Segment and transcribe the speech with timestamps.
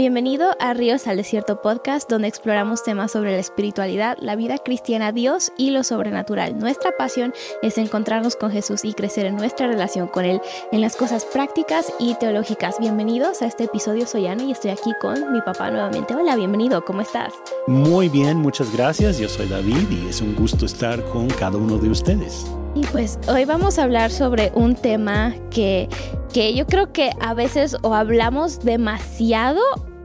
[0.00, 5.12] Bienvenido a Ríos al Desierto Podcast, donde exploramos temas sobre la espiritualidad, la vida cristiana,
[5.12, 6.58] Dios y lo sobrenatural.
[6.58, 10.40] Nuestra pasión es encontrarnos con Jesús y crecer en nuestra relación con Él
[10.72, 12.78] en las cosas prácticas y teológicas.
[12.80, 14.06] Bienvenidos a este episodio.
[14.06, 16.14] Soy Ana y estoy aquí con mi papá nuevamente.
[16.14, 16.82] Hola, bienvenido.
[16.82, 17.34] ¿Cómo estás?
[17.66, 19.18] Muy bien, muchas gracias.
[19.18, 22.46] Yo soy David y es un gusto estar con cada uno de ustedes.
[22.74, 25.90] Y pues hoy vamos a hablar sobre un tema que,
[26.32, 29.60] que yo creo que a veces o hablamos demasiado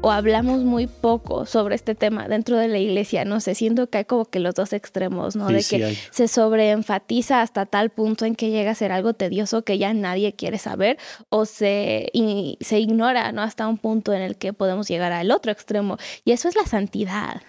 [0.06, 3.98] o hablamos muy poco sobre este tema dentro de la iglesia, no sé, siento que
[3.98, 5.48] hay como que los dos extremos, ¿no?
[5.48, 9.80] de que se sobreenfatiza hasta tal punto en que llega a ser algo tedioso que
[9.80, 11.00] ya nadie quiere saber
[11.30, 12.12] o se,
[12.62, 13.42] se ignora, ¿no?
[13.42, 16.68] Hasta un punto en el que podemos llegar al otro extremo y eso es la
[16.68, 17.42] santidad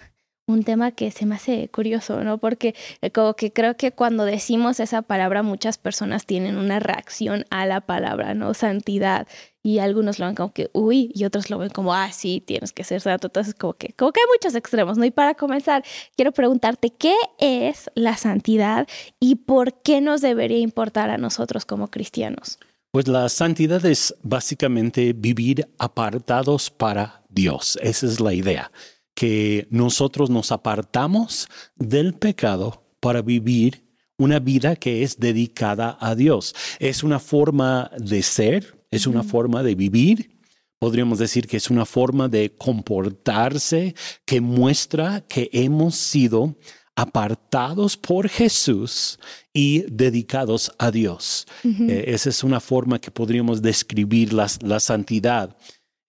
[0.47, 2.37] un tema que se me hace curioso, ¿no?
[2.37, 7.45] Porque eh, como que creo que cuando decimos esa palabra muchas personas tienen una reacción
[7.49, 8.53] a la palabra, ¿no?
[8.53, 9.27] Santidad.
[9.61, 12.71] Y algunos lo ven como que, uy, y otros lo ven como, ah, sí, tienes
[12.71, 13.27] que ser santo.
[13.27, 15.03] Entonces, como que, como que hay muchos extremos, ¿no?
[15.03, 15.83] Y para comenzar,
[16.15, 18.87] quiero preguntarte, ¿qué es la santidad
[19.19, 22.57] y por qué nos debería importar a nosotros como cristianos?
[22.91, 27.77] Pues la santidad es básicamente vivir apartados para Dios.
[27.81, 28.71] Esa es la idea
[29.17, 33.83] que nosotros nos apartamos del pecado para vivir
[34.19, 36.53] una vida que es dedicada a Dios.
[36.77, 40.37] Es una forma de ser, es una forma de vivir.
[40.77, 46.55] Podríamos decir que es una forma de comportarse que muestra que hemos sido
[46.95, 49.17] apartados por Jesús
[49.51, 51.47] y dedicados a Dios.
[51.63, 55.57] Eh, esa es una forma que podríamos describir la, santidad.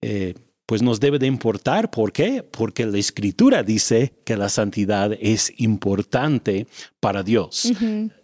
[0.02, 0.34] Eh,
[0.68, 1.90] pues nos debe de importar.
[1.90, 2.42] ¿Por qué?
[2.42, 6.66] Porque la escritura dice que la santidad es importante
[7.00, 7.72] para Dios.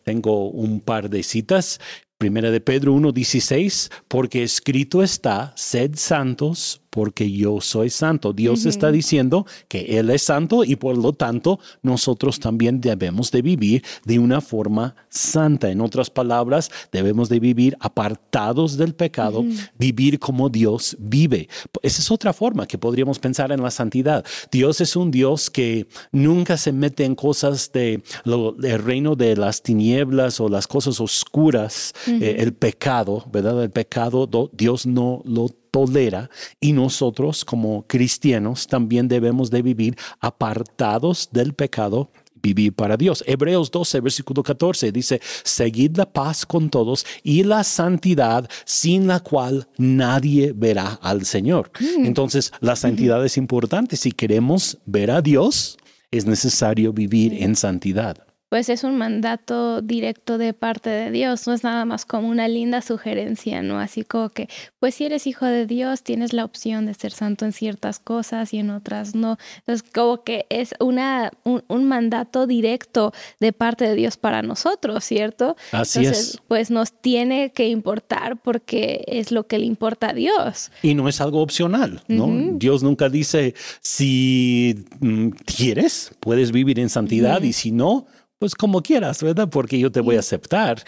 [0.04, 1.80] Tengo un par de citas.
[2.18, 8.32] Primera de Pedro 1.16, porque escrito está, sed santos porque yo soy santo.
[8.32, 13.42] Dios está diciendo que Él es santo y por lo tanto nosotros también debemos de
[13.42, 15.72] vivir de una forma santa.
[15.72, 19.44] En otras palabras, debemos de vivir apartados del pecado,
[19.76, 21.48] vivir como Dios vive.
[21.82, 24.24] Esa es otra forma que podríamos pensar en la santidad.
[24.52, 29.62] Dios es un Dios que nunca se mete en cosas de del reino de las
[29.62, 33.64] tinieblas o las cosas oscuras, eh, el pecado, ¿verdad?
[33.64, 36.30] El pecado, Dios no lo tolera
[36.60, 43.24] y nosotros como cristianos también debemos de vivir apartados del pecado vivir para Dios.
[43.26, 49.18] Hebreos 12, versículo 14 dice, seguid la paz con todos y la santidad sin la
[49.18, 51.72] cual nadie verá al Señor.
[51.80, 52.04] Mm.
[52.04, 53.96] Entonces, la santidad es importante.
[53.96, 55.76] Si queremos ver a Dios,
[56.12, 58.23] es necesario vivir en santidad
[58.54, 62.46] pues es un mandato directo de parte de Dios, no es nada más como una
[62.46, 63.80] linda sugerencia, ¿no?
[63.80, 64.48] Así como que,
[64.78, 68.54] pues si eres hijo de Dios, tienes la opción de ser santo en ciertas cosas
[68.54, 69.38] y en otras no.
[69.58, 75.56] Entonces, como que es una, un, mandato directo de parte de Dios para nosotros, ¿cierto?
[75.72, 76.42] Así Entonces, es.
[76.46, 80.70] Pues nos tiene que importar porque es lo que le importa a Dios.
[80.80, 82.28] Y no es algo opcional, ¿no?
[82.52, 88.06] Dios nunca dice, si mm, quieres, puedes vivir en santidad y si no,
[88.44, 89.48] pues como quieras, ¿verdad?
[89.48, 90.84] Porque yo te voy a aceptar.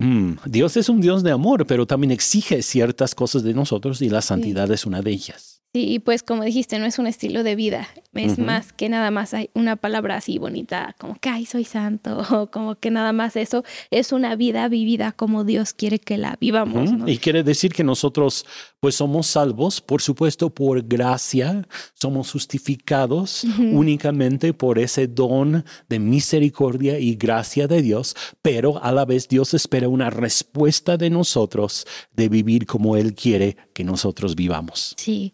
[0.00, 4.10] Mm, Dios es un Dios de amor, pero también exige ciertas cosas de nosotros y
[4.10, 5.59] la santidad es una de ellas.
[5.72, 9.12] Sí, y pues como dijiste, no es un estilo de vida, es más que nada
[9.12, 13.12] más hay una palabra así bonita, como que, ay, soy santo, o como que nada
[13.12, 16.90] más eso, es una vida vivida como Dios quiere que la vivamos.
[17.06, 18.46] Y quiere decir que nosotros
[18.80, 26.98] pues somos salvos, por supuesto, por gracia, somos justificados únicamente por ese don de misericordia
[26.98, 32.28] y gracia de Dios, pero a la vez Dios espera una respuesta de nosotros de
[32.28, 34.94] vivir como Él quiere que nosotros vivamos.
[34.96, 35.32] Sí.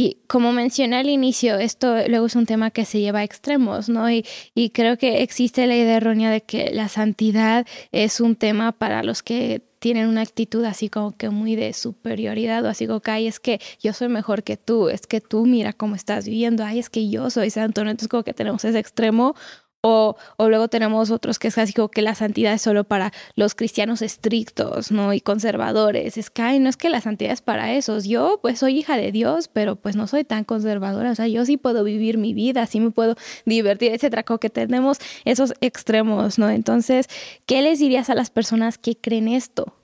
[0.00, 3.88] Y como mencioné al inicio, esto luego es un tema que se lleva a extremos,
[3.88, 4.08] ¿no?
[4.08, 4.24] Y,
[4.72, 9.24] creo que existe la idea errónea de que la santidad es un tema para los
[9.24, 13.26] que tienen una actitud así como que muy de superioridad o así como que, ay,
[13.26, 16.78] es que yo soy mejor que tú, es que tú mira cómo estás viviendo, ay,
[16.78, 17.90] es que yo soy santo, ¿no?
[17.90, 19.34] Entonces como que tenemos ese extremo
[19.80, 23.54] o, luego tenemos otros que es casi como que la santidad es solo para los
[23.54, 25.12] cristianos estrictos, ¿no?
[25.12, 26.18] Y conservadores.
[26.18, 28.04] Es que, no es que la santidad es para esos.
[28.04, 31.12] Yo, pues, soy hija de Dios, pero pues no soy tan conservadora.
[31.12, 33.14] O sea, yo sí puedo vivir mi vida, sí me puedo
[33.46, 34.24] divertir, etcétera.
[34.24, 36.50] Como que tenemos esos extremos, ¿no?
[36.50, 37.06] Entonces,
[37.46, 39.74] ¿qué les dirías a las personas que creen esto?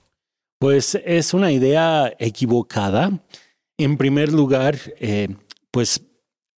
[0.59, 3.21] Pues es una idea equivocada.
[3.79, 5.29] En primer lugar, eh,
[5.71, 6.04] pues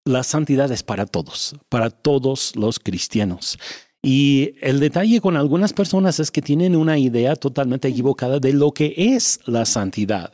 [0.06, 3.58] la santidad es para todos, para todos los cristianos.
[4.02, 8.70] Y el detalle con algunas personas es que tienen una idea totalmente equivocada de lo
[8.70, 10.32] que es la santidad.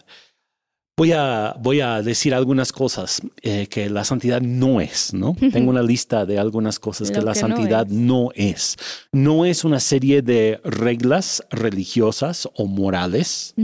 [0.95, 5.35] voy a, voy a decir algunas cosas eh, que la santidad no es, ¿no?
[5.53, 8.77] Tengo una lista de algunas cosas que la santidad no es.
[9.11, 9.65] no es.
[9.65, 13.55] una serie de reglas religiosas o morales,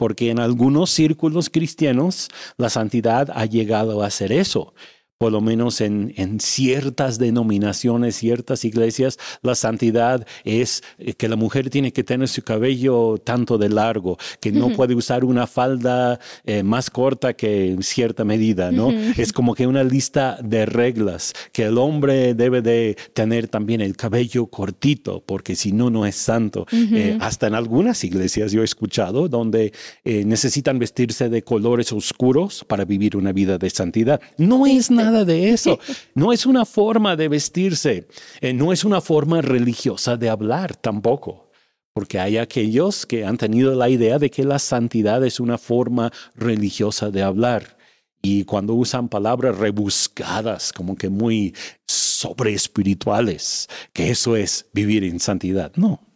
[0.00, 4.72] porque en algunos círculos cristianos la santidad ha llegado a ser eso
[5.20, 11.36] por lo menos en, en, ciertas denominaciones, ciertas iglesias, la santidad es eh, que la
[11.36, 16.18] mujer tiene que tener su cabello tanto de largo, que no puede usar una falda
[16.46, 18.90] eh, más corta que cierta medida, ¿no?
[19.18, 23.98] Es como que una lista de reglas, que el hombre debe de tener también el
[23.98, 26.66] cabello cortito, porque si no, no es santo.
[26.72, 32.86] Eh, hasta en algunas iglesias yo he escuchado donde necesitan vestirse de colores oscuros para
[32.86, 34.18] vivir una vida de santidad.
[34.38, 35.78] No es nada de eso.
[36.14, 38.06] No es una forma de vestirse,
[38.40, 41.50] eh, no es una forma religiosa de hablar tampoco.
[41.92, 46.12] Porque hay aquellos que han tenido la idea de que la santidad es una forma
[46.34, 47.76] religiosa de hablar.
[48.22, 51.54] Y cuando usan palabras rebuscadas, como que muy
[51.86, 55.72] sobre espirituales, que eso es vivir en santidad.
[55.76, 56.06] No,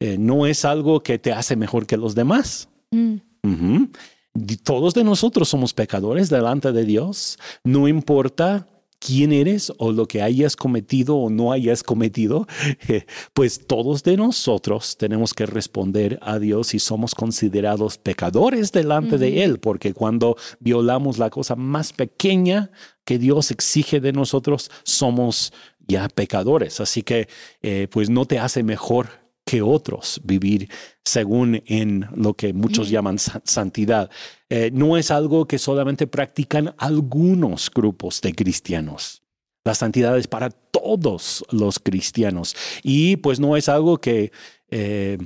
[0.00, 2.68] eh, no es algo que te hace mejor que los demás.
[2.90, 3.16] Mm.
[4.62, 7.38] Todos de nosotros somos pecadores delante de Dios.
[7.64, 8.66] No importa
[8.98, 12.46] quién eres o lo que hayas cometido o no hayas cometido,
[13.32, 19.44] pues todos de nosotros tenemos que responder a Dios y somos considerados pecadores delante de
[19.44, 22.70] Él, porque cuando violamos la cosa más pequeña
[23.04, 25.52] que Dios exige de nosotros, somos
[25.86, 26.80] ya pecadores.
[26.80, 27.28] Así que,
[27.62, 30.68] eh, pues no te hace mejor que otros vivir
[31.02, 34.10] según en lo que muchos llaman santidad.
[34.50, 39.22] Eh, no es algo que solamente practican algunos grupos de cristianos.
[39.64, 44.32] La santidad es para todos los cristianos y pues no es algo que
[44.70, 45.16] eh,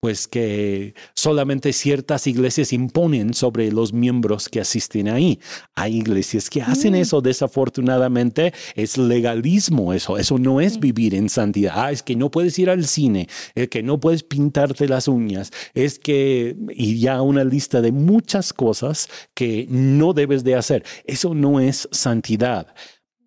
[0.00, 5.38] pues que solamente ciertas iglesias imponen sobre los miembros que asisten ahí.
[5.74, 6.96] Hay iglesias que hacen mm.
[6.96, 11.74] eso, desafortunadamente es legalismo eso, eso no es vivir en santidad.
[11.76, 15.50] Ah, es que no puedes ir al cine, es que no puedes pintarte las uñas,
[15.74, 20.82] es que, y ya una lista de muchas cosas que no debes de hacer.
[21.04, 22.74] Eso no es santidad.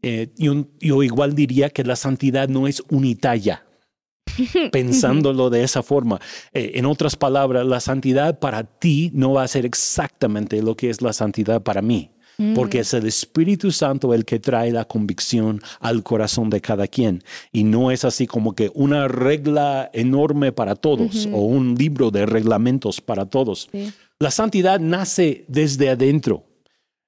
[0.01, 3.63] Eh, yo, yo igual diría que la santidad no es unitalla
[4.71, 6.19] pensándolo de esa forma.
[6.53, 10.89] Eh, en otras palabras, la santidad para ti no va a ser exactamente lo que
[10.89, 12.09] es la santidad para mí.
[12.55, 17.23] Porque es el Espíritu Santo el que trae la convicción al corazón de cada quien.
[17.51, 22.25] Y no es así como que una regla enorme para todos o un libro de
[22.25, 23.69] reglamentos para todos.
[24.17, 26.43] La santidad nace desde adentro,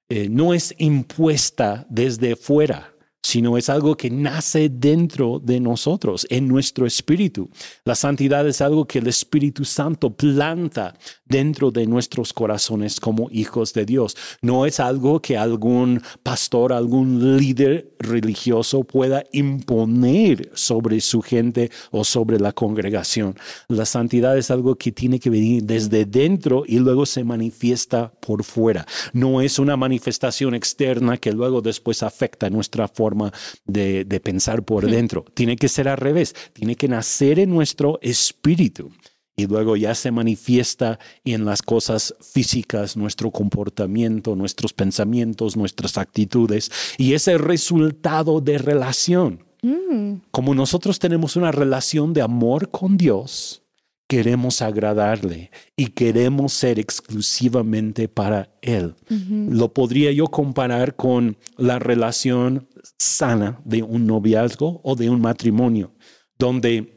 [0.08, 2.95] eh, no es impuesta desde fuera
[3.26, 7.50] sino es algo que nace dentro de nosotros, en nuestro espíritu.
[7.84, 13.72] La santidad es algo que el Espíritu Santo planta dentro de nuestros corazones como hijos
[13.72, 14.16] de Dios.
[14.42, 22.04] No es algo que algún pastor, algún líder religioso pueda imponer sobre su gente o
[22.04, 23.36] sobre la congregación.
[23.66, 28.44] La santidad es algo que tiene que venir desde dentro y luego se manifiesta por
[28.44, 28.86] fuera.
[29.12, 33.15] No es una manifestación externa que luego después afecta nuestra forma
[33.64, 35.24] de, pensar por dentro.
[35.34, 38.90] Tiene que ser al revés, tiene que nacer en nuestro espíritu
[39.36, 46.70] y luego ya se manifiesta en las cosas físicas, nuestro comportamiento, nuestros pensamientos, nuestras actitudes,
[46.96, 49.44] y ese resultado de relación.
[49.62, 50.22] Mm.
[50.30, 53.62] Como nosotros tenemos una relación de amor con Dios,
[54.06, 58.94] queremos agradarle y queremos ser exclusivamente para Él.
[59.08, 65.92] Lo podría yo comparar con la relación sana de un noviazgo o de un matrimonio,
[66.38, 66.96] donde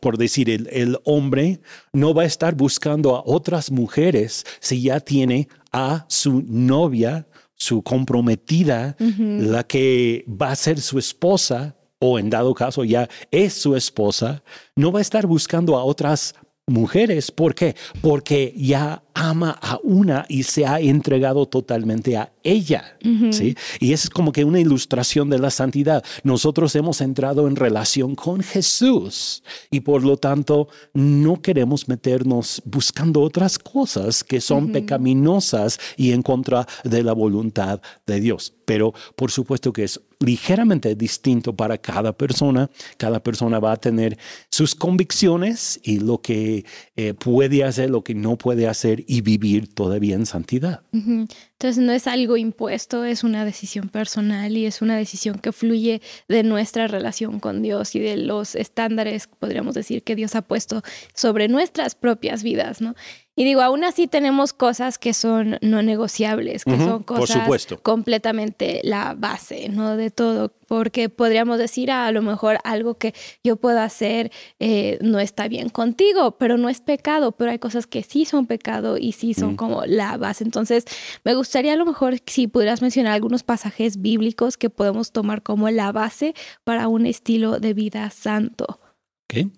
[0.00, 1.60] por decir, el, hombre
[1.92, 7.82] no va a estar buscando a otras mujeres si ya tiene a su novia, su
[7.82, 13.76] comprometida, la que va a ser su esposa, o en dado caso ya es su
[13.76, 14.42] esposa,
[14.74, 16.34] no va a estar buscando a otras
[16.66, 17.30] mujeres.
[17.30, 17.76] ¿Por qué?
[18.00, 22.96] Porque ya ama a una y se ha entregado totalmente a ella.
[23.30, 23.56] ¿sí?
[23.80, 26.04] Y es como que una ilustración de la santidad.
[26.24, 33.20] Nosotros hemos entrado en relación con Jesús y por lo tanto no queremos meternos buscando
[33.20, 38.54] otras cosas que son pecaminosas y en contra de la voluntad de Dios.
[38.64, 42.70] Pero por supuesto que es ligeramente distinto para cada persona.
[42.96, 44.18] Cada persona va a tener
[44.50, 46.64] sus convicciones y lo que
[46.96, 50.82] eh, puede hacer, lo que no puede hacer y vivir todavía en santidad.
[50.92, 56.02] Entonces no es algo impuesto, es una decisión personal y es una decisión que fluye
[56.28, 60.82] de nuestra relación con Dios y de los estándares, podríamos decir, que Dios ha puesto
[61.14, 62.94] sobre nuestras propias vidas, ¿no?
[63.34, 67.48] Y digo, aún así tenemos cosas que son no negociables, que son cosas
[67.82, 69.96] completamente la base, ¿no?
[69.96, 74.98] De todo, porque podríamos decir ah, a lo mejor algo que yo puedo hacer eh,
[75.00, 78.98] no está bien contigo, pero no es pecado, pero hay cosas que sí son pecado
[78.98, 80.44] y sí son como la base.
[80.44, 80.84] Entonces,
[81.24, 85.70] me gustaría a lo mejor si pudieras mencionar algunos pasajes bíblicos que podemos tomar como
[85.70, 86.34] la base
[86.64, 88.78] para un estilo de vida santo.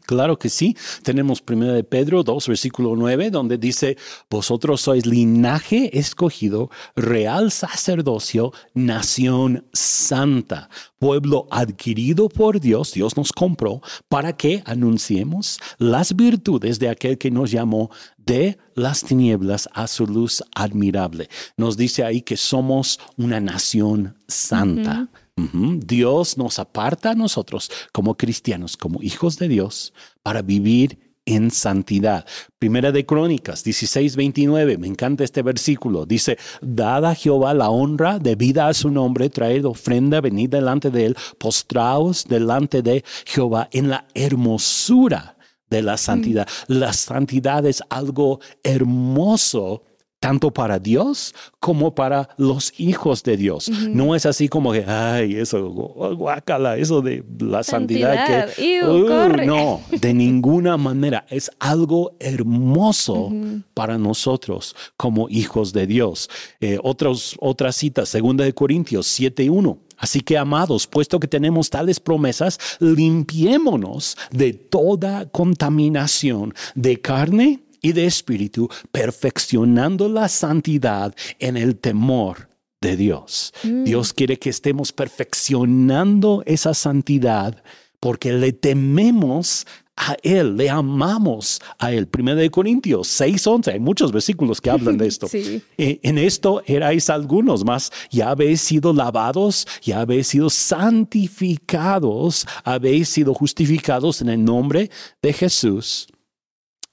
[0.07, 0.77] Claro que sí.
[1.03, 3.97] Tenemos 1 de Pedro 2, versículo 9, donde dice,
[4.31, 13.81] vosotros sois linaje escogido, real sacerdocio, nación santa, pueblo adquirido por Dios, Dios nos compró,
[14.09, 20.07] para que anunciemos las virtudes de aquel que nos llamó de las tinieblas a su
[20.07, 21.29] luz admirable.
[21.57, 25.09] Nos dice ahí que somos una nación santa.
[25.37, 32.27] Dios nos aparta a nosotros como cristianos, como hijos de Dios, para vivir en santidad.
[32.59, 36.07] Primera de Crónicas 16, 29, me encanta este versículo.
[36.07, 41.07] Dice, dada a Jehová la honra debida a su nombre, traed ofrenda, venid delante de
[41.07, 45.37] él, postraos delante de Jehová en la hermosura
[45.71, 46.47] de la santidad.
[46.69, 49.83] La santidad es algo hermoso
[50.25, 53.69] tanto para Dios como para los hijos de Dios.
[53.69, 58.83] No es así como que, ay, eso, guácala, eso de la santidad, que...
[58.83, 61.27] Uh, no, de ninguna manera.
[61.29, 63.31] Es algo hermoso
[63.75, 66.31] para nosotros como hijos de Dios.
[66.59, 69.77] Eh, otros, otra cita, segunda de Corintios 7.1.
[69.99, 77.93] Así que, amados, puesto que tenemos tales promesas, limpiémonos de toda contaminación de carne y
[77.93, 82.49] de espíritu, perfeccionando la santidad en el temor
[82.81, 83.53] de Dios.
[83.63, 83.85] Mm.
[83.85, 87.63] Dios quiere que estemos perfeccionando esa santidad
[88.01, 92.09] porque le tememos a Él, le amamos a Él.
[92.09, 95.29] Primero de Corintios 6, 11, hay muchos versículos que hablan de esto.
[95.33, 103.11] Eh, en esto erais algunos más, ya habéis sido lavados, ya habéis sido santificados, habéis
[103.11, 106.09] sido justificados en el nombre de Jesús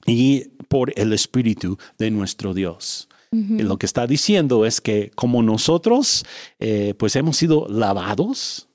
[0.05, 3.07] y por el Espíritu de nuestro Dios.
[3.33, 6.25] y lo que está diciendo es que como nosotros
[6.59, 8.67] eh, pues hemos sido lavados,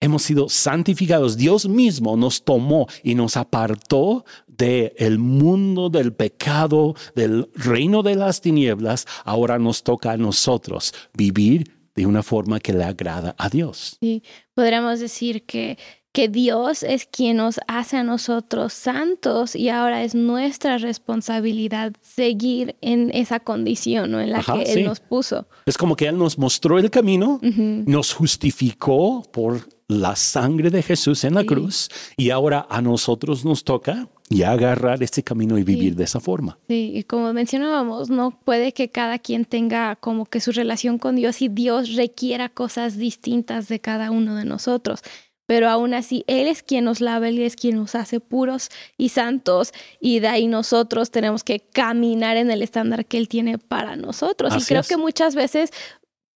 [0.00, 6.94] hemos sido santificados, Dios mismo nos tomó y nos apartó del el mundo del pecado,
[7.14, 12.72] del reino de las tinieblas, ahora nos toca a nosotros vivir de una forma que
[12.72, 13.96] le agrada a Dios.
[14.00, 14.22] Sí,
[14.54, 15.78] podríamos decir que
[16.12, 22.76] que Dios es quien nos hace a nosotros santos y ahora es nuestra responsabilidad seguir
[22.80, 25.46] en esa condición en la que Él nos puso.
[25.66, 31.24] Es como que Él nos mostró el camino, nos justificó por la sangre de Jesús
[31.24, 35.96] en la cruz y ahora a nosotros nos toca ya agarrar este camino y vivir
[35.96, 36.58] de esa forma.
[36.68, 41.16] Sí, y como mencionábamos, no puede que cada quien tenga como que su relación con
[41.16, 45.02] Dios y Dios requiera cosas distintas de cada uno de nosotros
[45.50, 49.08] pero aún así Él es quien nos lava, Él es quien nos hace puros y
[49.08, 53.96] santos y de ahí nosotros tenemos que caminar en el estándar que Él tiene para
[53.96, 54.54] nosotros.
[54.56, 55.72] y creo que muchas veces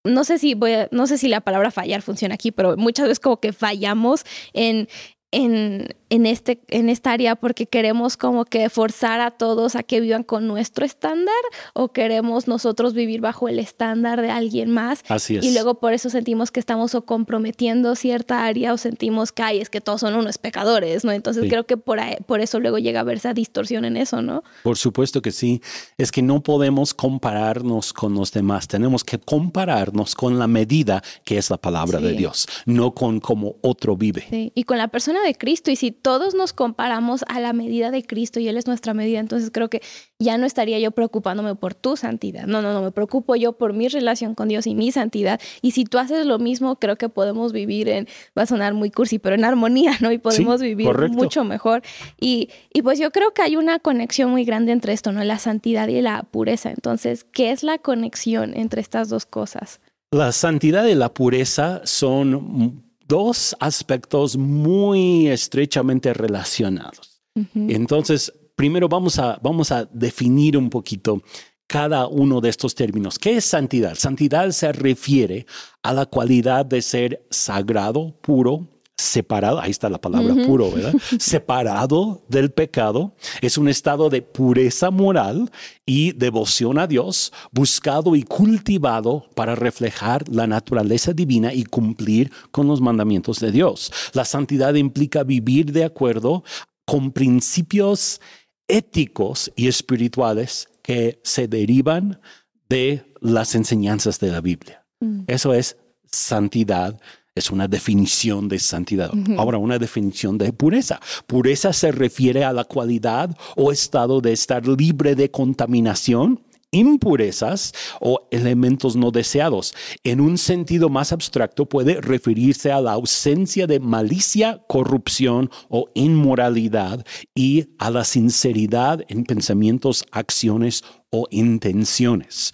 [0.03, 3.07] no sé si voy a, no sé si la palabra fallar funciona aquí, pero muchas
[3.07, 4.89] veces como que fallamos en,
[5.31, 10.01] en, en, este, en esta área porque queremos como que forzar a todos a que
[10.01, 11.35] vivan con nuestro estándar
[11.73, 15.03] o queremos nosotros vivir bajo el estándar de alguien más.
[15.09, 15.45] Así es.
[15.45, 19.61] Y luego por eso sentimos que estamos o comprometiendo cierta área o sentimos que, ay,
[19.61, 21.11] es que todos son unos pecadores, ¿no?
[21.11, 24.45] Entonces creo que por, por eso luego llega a haber esa distorsión en eso, ¿no?
[24.63, 25.61] Por supuesto que sí.
[25.99, 28.69] Es que no podemos compararnos con los demás.
[28.69, 33.57] Tenemos que compararnos con la medida que es la palabra de Dios, no con cómo
[33.63, 34.27] otro vive.
[34.31, 34.53] Sí.
[34.55, 35.73] Y con la persona de Cristo.
[35.73, 39.21] Y si todos nos comparamos a la medida de Cristo y Él es nuestra medida,
[39.21, 39.81] entonces creo que
[40.19, 42.47] ya no estaría yo preocupándome por tu santidad.
[42.47, 45.41] No, no, no, me preocupo yo por mi relación con Dios y mi santidad.
[45.63, 48.07] Y si tú haces lo mismo, creo que podemos vivir en,
[48.39, 50.13] va a sonar muy cursi, pero en armonía, ¿no?
[50.13, 51.81] Y podemos vivir mucho mejor.
[52.21, 55.25] Y, y pues yo creo que hay una conexión muy grande entre esto, ¿no?
[55.25, 56.69] La santidad y la pureza.
[56.69, 59.81] Entonces, ¿qué es la conexión entre estas dos cosas?
[60.11, 62.85] La santidad y la pureza son
[63.15, 67.23] dos aspectos muy estrechamente relacionados.
[67.55, 71.23] Entonces, primero vamos a, vamos a definir un poquito
[71.69, 73.21] cada uno de estos términos.
[73.21, 73.95] ¿Qué es santidad?
[73.95, 75.47] Santidad se refiere
[75.85, 80.95] a la cualidad de ser sagrado, puro, separado, ahí está la palabra puro, ¿verdad?
[81.19, 85.51] separado del pecado, es un estado de pureza moral
[85.85, 92.69] y devoción a Dios, buscado y cultivado para reflejar la naturaleza divina y cumplir con
[92.69, 93.93] los mandamientos de Dios.
[94.13, 96.45] La santidad implica vivir de acuerdo
[96.87, 98.21] con principios
[98.69, 102.21] éticos y espirituales que se derivan
[102.69, 104.85] de las enseñanzas de la Biblia.
[105.01, 105.23] Mm.
[105.27, 107.01] Eso es santidad,
[107.35, 109.11] es una definición de santidad.
[109.37, 111.01] Ahora, una definición de pureza.
[111.27, 118.27] Pureza se refiere a la cualidad o estado de estar libre de contaminación impurezas o
[118.33, 119.75] elementos no deseados.
[120.03, 127.07] En un sentido más abstracto puede referirse a la ausencia de malicia, corrupción o inmoralidad
[127.33, 132.53] y a la sinceridad en pensamientos, acciones o intenciones.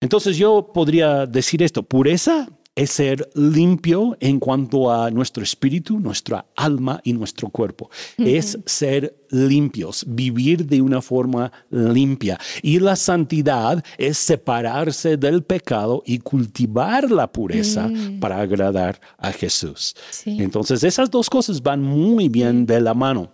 [0.00, 6.46] Entonces yo podría decir esto, pureza es ser limpio en cuanto a nuestro espíritu, nuestra
[6.56, 7.90] alma y nuestro cuerpo.
[8.18, 12.38] Es ser limpios, vivir de una forma limpia.
[12.62, 17.90] Y la santidad es separarse del pecado y cultivar la pureza
[18.20, 19.94] para agradar a Jesús.
[20.10, 20.38] Sí.
[20.40, 23.30] Entonces esas dos cosas van muy bien de la mano.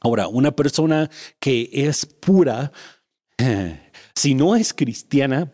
[0.00, 2.72] Ahora, una persona que es pura,
[4.14, 5.50] si no es cristiana,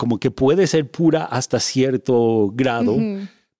[0.00, 2.96] como que puede ser pura hasta cierto grado,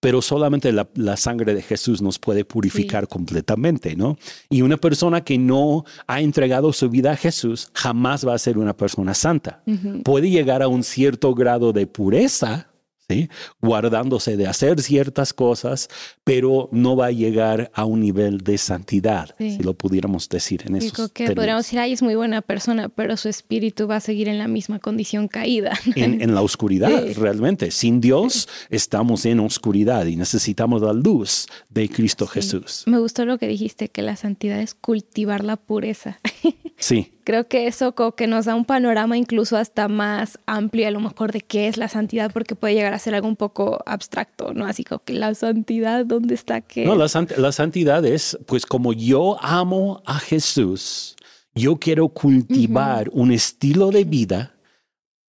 [0.00, 4.16] pero solamente la, la sangre de Jesús nos puede purificar completamente, ¿no?
[4.48, 8.56] Y una persona que no ha entregado su vida a Jesús jamás va a ser
[8.56, 9.62] una persona santa.
[10.02, 12.69] Puede llegar a un cierto grado de pureza,
[13.10, 13.28] ¿sí?
[13.60, 15.88] Guardándose de hacer ciertas cosas,
[16.22, 19.56] pero no va a llegar a un nivel de santidad, Sí.
[19.56, 21.34] si lo pudiéramos decir en Digo que términos.
[21.34, 24.46] podríamos decir, ay, es muy buena persona, pero su espíritu va a seguir en la
[24.46, 25.72] misma condición caída.
[25.96, 27.14] en, en la oscuridad, Sí.
[27.14, 27.70] realmente.
[27.72, 32.84] Sin Dios estamos en oscuridad y necesitamos la luz de Cristo Jesús.
[32.86, 36.20] Me gustó lo que dijiste, que la santidad es cultivar la pureza.
[36.80, 40.90] Sí, Creo que eso como que nos da un panorama incluso hasta más amplio a
[40.90, 43.78] lo mejor de qué es la santidad, porque puede llegar a ser algo un poco
[43.86, 44.66] abstracto, ¿no?
[44.66, 46.60] Así como que la santidad, ¿dónde está?
[46.62, 46.98] ¿Qué no, es?
[46.98, 51.14] la, sant- la santidad es, pues como yo amo a Jesús,
[51.54, 54.56] yo quiero cultivar un estilo de vida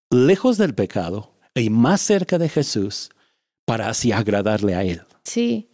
[0.09, 3.11] lejos del pecado y más cerca de Jesús
[3.65, 5.01] para así agradarle a Él.
[5.23, 5.69] Sí,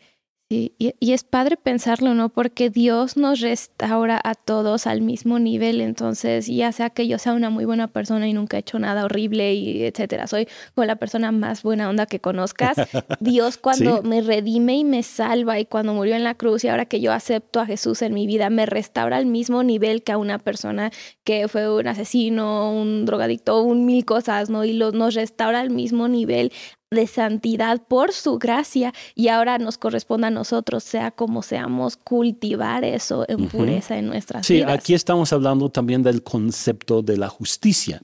[0.50, 0.74] sí.
[0.80, 2.30] Y, y es padre pensarlo, ¿no?
[2.30, 5.82] Porque Dios nos restaura a todos al mismo nivel.
[5.82, 9.06] Entonces, ya sea que yo sea una muy buena persona y nunca he hecho nada
[9.06, 12.78] horrible y etcétera, soy como la persona más buena onda que conozcas.
[13.20, 14.08] Dios cuando Sí.
[14.08, 17.12] me redime y me salva y cuando murió en la cruz y ahora que yo
[17.12, 20.92] acepto a Jesús en mi vida, me restaura al mismo nivel que a una persona
[21.24, 24.64] que fue un asesino, un drogadicto, un mil cosas, ¿no?
[24.64, 26.52] Y lo, nos restaura al mismo nivel
[26.90, 32.86] de santidad por su gracia y ahora nos corresponde a nosotros, sea como seamos, cultivar
[32.86, 34.72] eso en pureza en nuestras Sí, vidas.
[34.72, 38.02] aquí estamos hablando también del concepto de la justicia.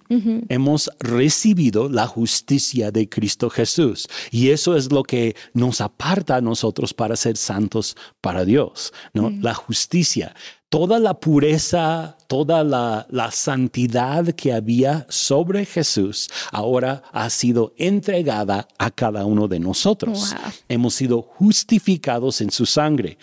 [0.49, 4.07] Hemos recibido la justicia de Cristo Jesús.
[4.31, 9.29] Y eso es lo que nos aparta a nosotros para ser santos para Dios, ¿no?
[9.41, 10.35] La justicia.
[10.73, 18.67] Toda la pureza, toda la, la santidad que había sobre Jesús ahora ha sido entregada
[18.79, 20.33] a cada uno de nosotros.
[20.33, 20.51] Wow.
[20.69, 23.19] Hemos sido justificados en su sangre.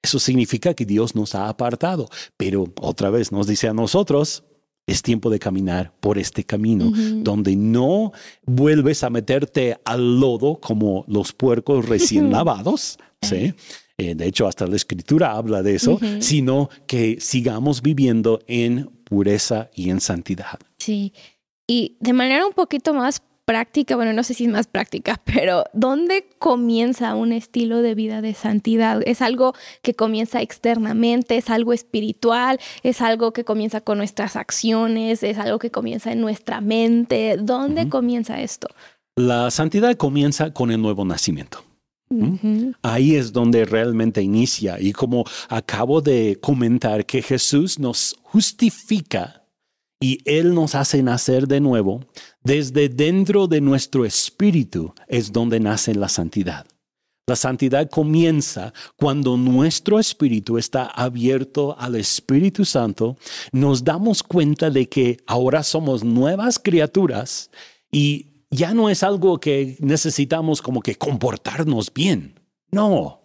[0.00, 4.44] Eso significa que Dios nos ha apartado, pero otra vez nos dice a nosotros,
[4.86, 8.12] es tiempo de caminar por este camino donde no
[8.46, 13.54] vuelves a meterte al lodo como los puercos recién lavados, ¿sí?
[13.98, 19.70] Eh, de hecho, hasta la escritura habla de eso, sino que sigamos viviendo en pureza
[19.74, 20.58] y en santidad.
[20.78, 21.12] Sí.
[21.66, 25.64] Y de manera un poquito más práctica, bueno, no sé si es más práctica, pero
[25.72, 29.02] ¿dónde comienza un estilo de vida de santidad?
[29.04, 31.36] ¿Es algo que comienza externamente?
[31.36, 32.58] ¿Es algo espiritual?
[32.82, 35.22] ¿Es algo que comienza con nuestras acciones?
[35.22, 37.36] ¿Es algo que comienza en nuestra mente?
[37.38, 38.68] ¿Dónde comienza esto?
[39.16, 41.62] La santidad comienza con el nuevo nacimiento.
[42.82, 44.80] Ahí es donde realmente inicia.
[44.80, 49.46] Y como acabo de comentar que Jesús nos justifica
[50.00, 52.00] y Él nos hace nacer de nuevo,
[52.42, 56.66] desde dentro de nuestro espíritu es donde nace la santidad.
[57.28, 63.16] La santidad comienza cuando nuestro espíritu está abierto al Espíritu Santo,
[63.52, 67.48] nos damos cuenta de que ahora somos nuevas criaturas
[67.92, 72.38] y ya no es algo que necesitamos como que comportarnos bien.
[72.70, 73.22] No,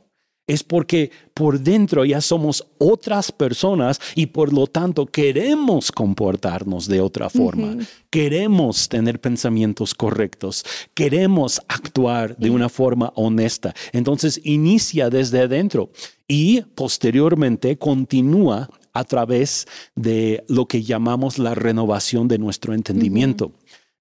[0.48, 7.02] es porque por dentro ya somos otras personas y por lo tanto queremos comportarnos de
[7.02, 7.76] otra forma.
[8.10, 13.76] Queremos tener pensamientos correctos, queremos actuar de una forma honesta.
[13.92, 15.92] Entonces inicia desde adentro
[16.28, 23.52] y posteriormente continúa a través de lo que llamamos la renovación de nuestro entendimiento.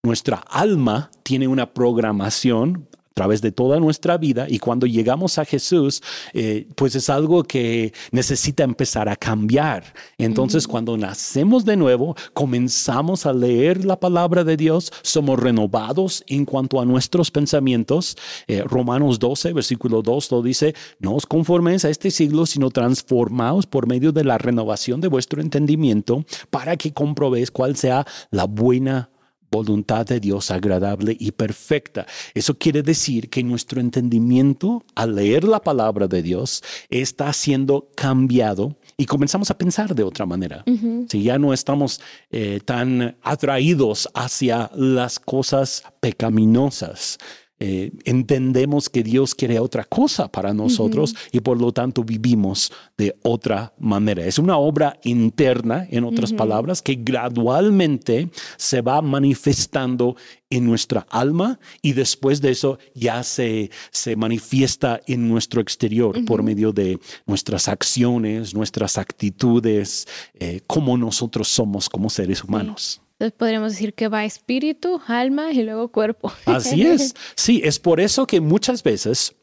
[0.07, 6.01] Nuestra alma tiene una programación través de toda nuestra vida y cuando llegamos a Jesús,
[6.33, 9.95] eh, pues es algo que necesita empezar a cambiar.
[10.17, 16.45] Entonces, cuando nacemos de nuevo, comenzamos a leer la palabra de Dios, somos renovados en
[16.45, 18.17] cuanto a nuestros pensamientos.
[18.47, 23.67] Eh, Romanos 12, versículo 2, lo dice, no os conforméis a este siglo, sino transformaos
[23.67, 29.11] por medio de la renovación de vuestro entendimiento para que comprobéis cuál sea la buena
[29.51, 32.07] voluntad de Dios agradable y perfecta.
[32.35, 38.77] Eso quiere decir que nuestro entendimiento al leer la palabra de Dios está siendo cambiado
[38.97, 40.65] y comenzamos a pensar de otra manera.
[41.09, 47.19] Si ya no estamos eh, tan atraídos hacia las cosas pecaminosas,
[47.59, 53.17] eh, entendemos que Dios quiere otra cosa para nosotros y por lo tanto vivimos de
[53.23, 54.27] otra manera.
[54.27, 60.17] Es una obra interna, en otras palabras, que gradualmente se va manifestando
[60.51, 66.43] en nuestra alma y después de eso ya se, se manifiesta en nuestro exterior por
[66.43, 73.01] medio de nuestras acciones, nuestras actitudes, eh, como nosotros somos como seres humanos.
[73.19, 76.31] Entonces podríamos decir que va espíritu, alma y luego cuerpo.
[76.45, 77.15] Así es.
[77.35, 79.35] Sí, es por eso que muchas veces,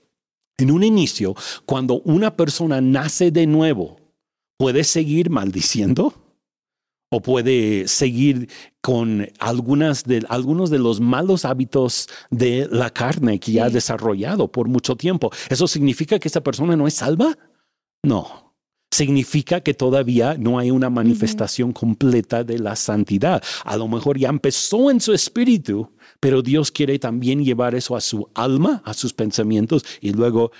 [0.58, 3.98] en un inicio, cuando una persona nace de nuevo,
[4.58, 6.14] puede seguir maldiciendo
[7.10, 8.48] o puede seguir
[8.80, 14.52] con algunas de, algunos de los malos hábitos de la carne que ya ha desarrollado
[14.52, 15.32] por mucho tiempo.
[15.50, 17.36] ¿Eso significa que esa persona no es salva?
[18.04, 18.43] No
[18.94, 23.44] significa que todavía no hay una manifestación completa de la santidad.
[23.66, 28.02] A lo mejor ya empezó en su espíritu, pero Dios quiere también llevar eso a
[28.02, 30.52] su alma, a sus pensamientos y luego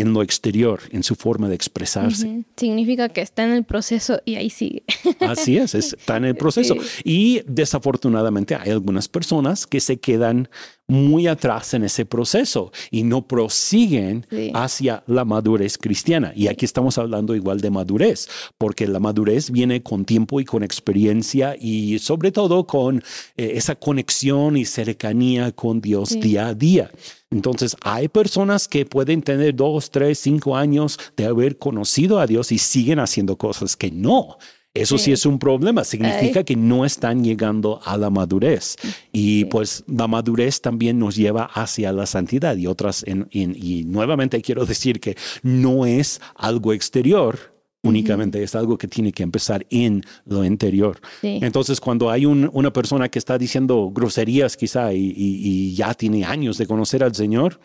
[0.00, 2.44] en lo exterior, en su forma de expresarse.
[2.56, 4.84] Significa que está en el proceso y ahí sigue.
[5.20, 6.74] Así es, está en el proceso.
[7.04, 10.48] Y desafortunadamente hay algunas personas que se quedan
[10.88, 16.32] muy atrás en ese proceso y no prosiguen hacia la madurez cristiana.
[16.34, 20.62] Y aquí estamos hablando igual de madurez, porque la madurez viene con tiempo y con
[20.62, 23.02] experiencia y sobre todo con
[23.36, 26.90] eh, esa conexión y cercanía con Dios día a día.
[27.30, 32.52] Entonces, hay personas que pueden tener dos, tres, cinco años de haber conocido a Dios
[32.52, 34.38] y siguen haciendo cosas que no.
[34.74, 35.12] Eso sí.
[35.12, 38.76] es un problema, significa que no están llegando a la madurez.
[39.12, 44.66] Y pues la madurez también nos lleva hacia la santidad y otras, y nuevamente quiero
[44.66, 50.44] decir que no es algo exterior, únicamente es algo que tiene que empezar en lo
[50.44, 51.00] interior.
[51.22, 56.66] Entonces, cuando hay una persona que está diciendo groserías quizá y, ya tiene años de
[56.66, 57.60] conocer al Señor,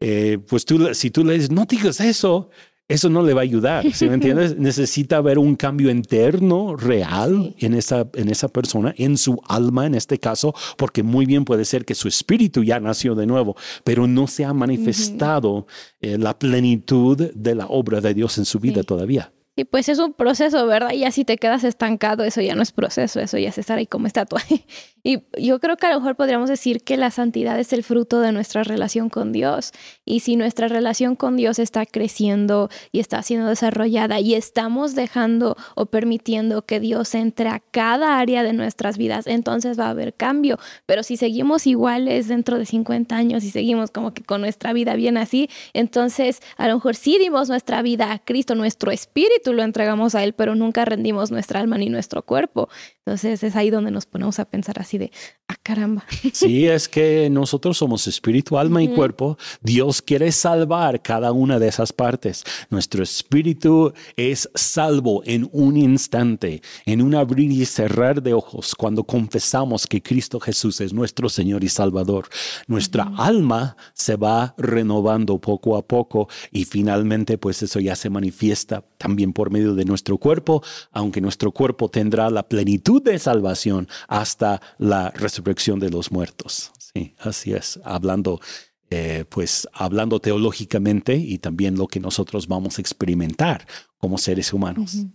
[0.00, 2.48] eh, pues tú, si tú le dices, no digas eso,
[2.90, 4.56] eso no le va a ayudar, ¿sí me entiendes?
[4.58, 9.94] Necesita haber un cambio interno real en, esa, en esa persona, en su alma en
[9.94, 14.08] este caso, porque muy bien puede ser que su espíritu ya nació de nuevo, pero
[14.08, 15.68] no se ha manifestado
[16.00, 19.32] eh, la plenitud de la obra de Dios en su vida todavía.
[19.60, 20.92] Y pues es un proceso, ¿verdad?
[20.92, 23.86] Y así te quedas estancado, eso ya no es proceso, eso ya es estar ahí
[23.86, 24.40] como estatua.
[25.02, 28.20] Y yo creo que a lo mejor podríamos decir que la santidad es el fruto
[28.20, 29.72] de nuestra relación con Dios.
[30.04, 35.56] Y si nuestra relación con Dios está creciendo y está siendo desarrollada y estamos dejando
[35.74, 40.12] o permitiendo que Dios entre a cada área de nuestras vidas, entonces va a haber
[40.12, 40.58] cambio.
[40.84, 44.96] Pero si seguimos iguales dentro de 50 años y seguimos como que con nuestra vida
[44.96, 49.62] bien así, entonces a lo mejor sí dimos nuestra vida a Cristo, nuestro espíritu lo
[49.62, 52.68] entregamos a Él, pero nunca rendimos nuestra alma ni nuestro cuerpo.
[52.98, 55.10] Entonces es ahí donde nos ponemos a pensar así de,
[55.48, 56.04] ah, caramba.
[56.32, 59.36] Sí, es que nosotros somos espíritu, alma y cuerpo.
[59.60, 62.44] Dios quiere salvar cada una de esas partes.
[62.70, 69.04] Nuestro espíritu es salvo en un instante, en un abrir y cerrar de ojos, cuando
[69.04, 72.28] confesamos que Cristo Jesús es nuestro Señor y Salvador.
[72.66, 78.84] Nuestra alma se va renovando poco a poco y finalmente pues eso ya se manifiesta
[79.32, 85.10] por medio de nuestro cuerpo, aunque nuestro cuerpo tendrá la plenitud de salvación hasta la
[85.10, 86.72] resurrección de los muertos.
[86.78, 88.40] Sí, así es, hablando,
[88.90, 93.66] eh, pues hablando teológicamente y también lo que nosotros vamos a experimentar
[93.98, 95.06] como seres humanos.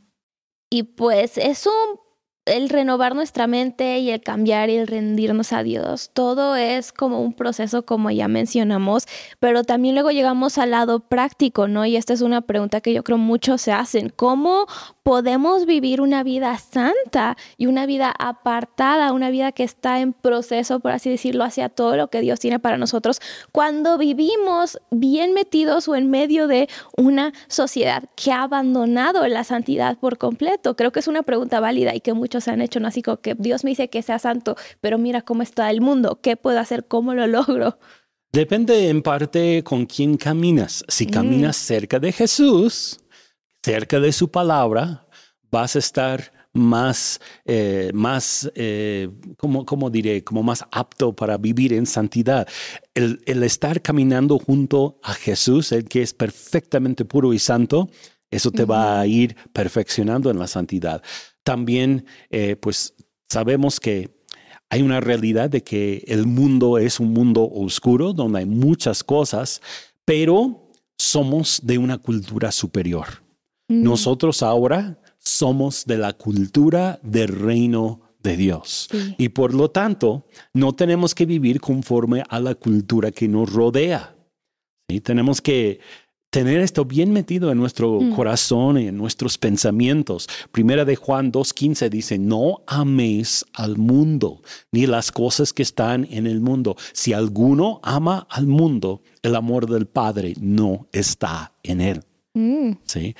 [0.69, 2.04] Y pues es un
[2.45, 7.21] el renovar nuestra mente y el cambiar y el rendirnos a Dios, todo es como
[7.21, 9.07] un proceso como ya mencionamos,
[9.39, 11.85] pero también luego llegamos al lado práctico, ¿no?
[11.85, 14.67] Y esta es una pregunta que yo creo muchos se hacen, ¿cómo
[15.01, 20.79] podemos vivir una vida santa y una vida apartada, una vida que está en proceso,
[20.79, 25.87] por así decirlo, hacia todo lo que Dios tiene para nosotros, cuando vivimos bien metidos
[25.87, 30.75] o en medio de una sociedad que ha abandonado la santidad por completo?
[30.75, 32.87] Creo que es una pregunta válida y que muchos se han hecho, ¿no?
[32.87, 36.37] Así que Dios me dice que sea santo, pero mira cómo está el mundo, ¿qué
[36.37, 36.85] puedo hacer?
[36.87, 37.77] ¿Cómo lo logro?
[38.31, 40.83] Depende en parte con quién caminas.
[40.89, 42.99] Si caminas cerca de Jesús,
[43.63, 45.07] cerca de su palabra,
[45.49, 51.85] vas a estar más, eh, más eh, como, diré, como más apto para vivir en
[51.85, 52.47] santidad.
[52.93, 57.89] El, estar caminando junto a Jesús, el que es perfectamente puro y santo,
[58.31, 61.01] eso te va a ir perfeccionando en la santidad.
[61.45, 62.95] También, eh, pues
[63.29, 64.09] sabemos que
[64.69, 69.61] hay una realidad de que el mundo es un mundo oscuro, donde hay muchas cosas,
[70.03, 73.23] pero somos de una cultura superior.
[73.67, 73.83] Mm.
[73.83, 78.89] Nosotros ahora somos de la cultura del reino de Dios.
[79.17, 84.15] Y por lo tanto, no tenemos que vivir conforme a la cultura que nos rodea.
[84.89, 84.99] ¿sí?
[84.99, 85.79] Tenemos que
[86.35, 88.13] tener esto bien metido en nuestro mm.
[88.13, 90.27] corazón y en nuestros pensamientos.
[90.51, 96.27] Primera de Juan 2.15 dice, no améis al mundo, ni las cosas que están en
[96.27, 96.75] el mundo.
[96.91, 102.03] Si alguno ama al mundo, el amor del Padre no está en él.
[102.33, 102.71] Mm.
[102.83, 103.15] ¿Sí?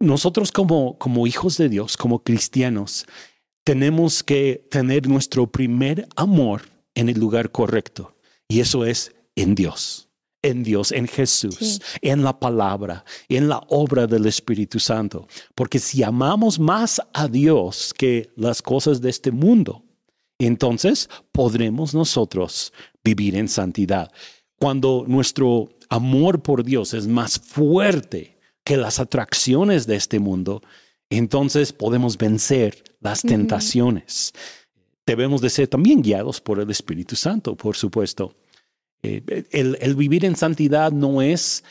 [0.00, 3.06] nosotros como, como hijos de Dios, como cristianos,
[3.62, 6.62] tenemos que tener nuestro primer amor
[6.96, 8.16] en el lugar correcto.
[8.48, 10.03] Y eso es en Dios,
[10.44, 15.26] en Dios, en Jesús, en la palabra, en la obra del Espíritu Santo.
[15.54, 19.82] Porque si amamos más a Dios que las cosas de este mundo,
[20.38, 24.12] entonces podremos nosotros vivir en santidad.
[24.58, 30.60] Cuando nuestro amor por Dios es más fuerte que las atracciones de este mundo,
[31.08, 34.32] entonces podemos vencer las tentaciones.
[35.06, 38.36] Debemos de ser también guiados por el Espíritu Santo, por supuesto.
[39.04, 41.64] Eh, el, vivir en santidad no es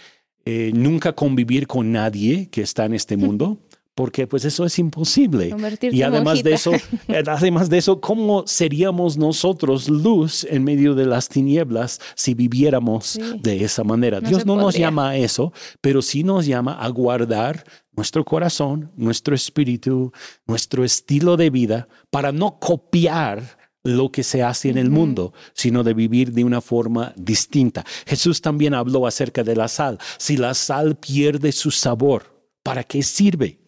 [0.46, 3.58] eh, nunca convivir con nadie que está en este mundo,
[3.96, 5.56] porque pues eso es imposible.
[5.91, 6.72] Y además de eso,
[7.08, 13.19] eh, además de eso, ¿cómo seríamos nosotros luz en medio de las tinieblas si viviéramos
[13.39, 14.19] de esa manera?
[14.19, 17.63] Dios no nos llama a eso, pero sí nos llama a guardar
[17.96, 20.12] nuestro corazón, nuestro espíritu,
[20.48, 25.84] nuestro estilo de vida para no copiar lo que se hace en el mundo, sino
[25.84, 27.86] de vivir de una forma distinta.
[28.06, 30.00] Jesús también habló acerca de la sal.
[30.17, 33.60] Si la sal pierde su sabor, ¿para qué sirve?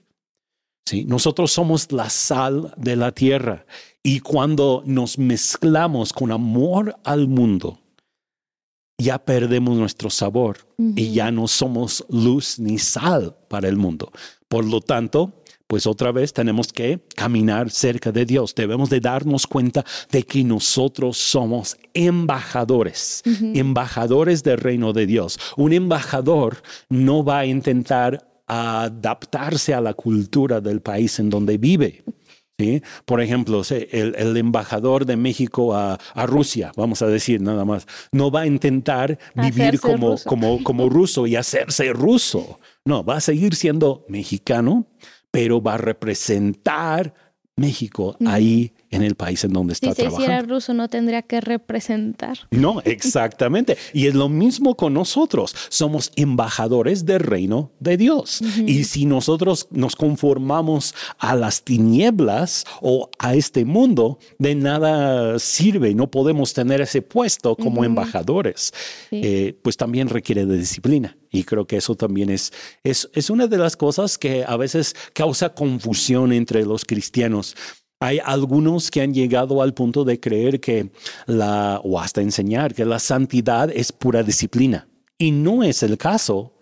[1.05, 3.65] Nosotros somos la sal de la tierra
[4.03, 7.79] y cuando nos mezclamos con amor al mundo,
[8.97, 14.11] ya perdemos nuestro sabor y ya no somos luz ni sal para el mundo.
[14.47, 18.53] Por lo tanto, pues otra vez tenemos que caminar cerca de Dios.
[18.55, 23.23] Debemos de darnos cuenta de que nosotros somos embajadores,
[23.53, 25.39] embajadores del reino de Dios.
[25.57, 32.03] Un embajador no va a intentar adaptarse a la cultura del país en donde vive.
[32.59, 32.81] ¿sí?
[33.05, 35.97] Por ejemplo, el, embajador de México a,
[36.27, 40.29] Rusia, vamos a decir nada más, no va a intentar vivir como ruso.
[40.29, 42.59] Como, como ruso y hacerse ruso.
[42.85, 44.87] No, va a seguir siendo mexicano,
[45.35, 47.13] pero va a representar
[47.57, 50.25] México ahí en el país en donde está trabajando.
[50.25, 52.37] Si era ruso no tendría que representar.
[52.51, 53.77] No, exactamente.
[53.93, 55.55] y es lo mismo con nosotros.
[55.69, 58.41] Somos embajadores del reino de Dios.
[58.65, 65.93] Y si nosotros nos conformamos a las tinieblas o a este mundo, de nada sirve.
[65.93, 68.73] No podemos tener ese puesto como embajadores.
[69.11, 71.17] Eh, pues también requiere de disciplina.
[71.31, 74.95] Y creo que eso también es, es, es una de las cosas que a veces
[75.13, 77.55] causa confusión entre los cristianos
[77.99, 80.91] hay algunos que han llegado al punto de creer que
[81.27, 84.87] la, o hasta enseñar que la santidad es pura disciplina.
[85.17, 86.55] Y no es el caso,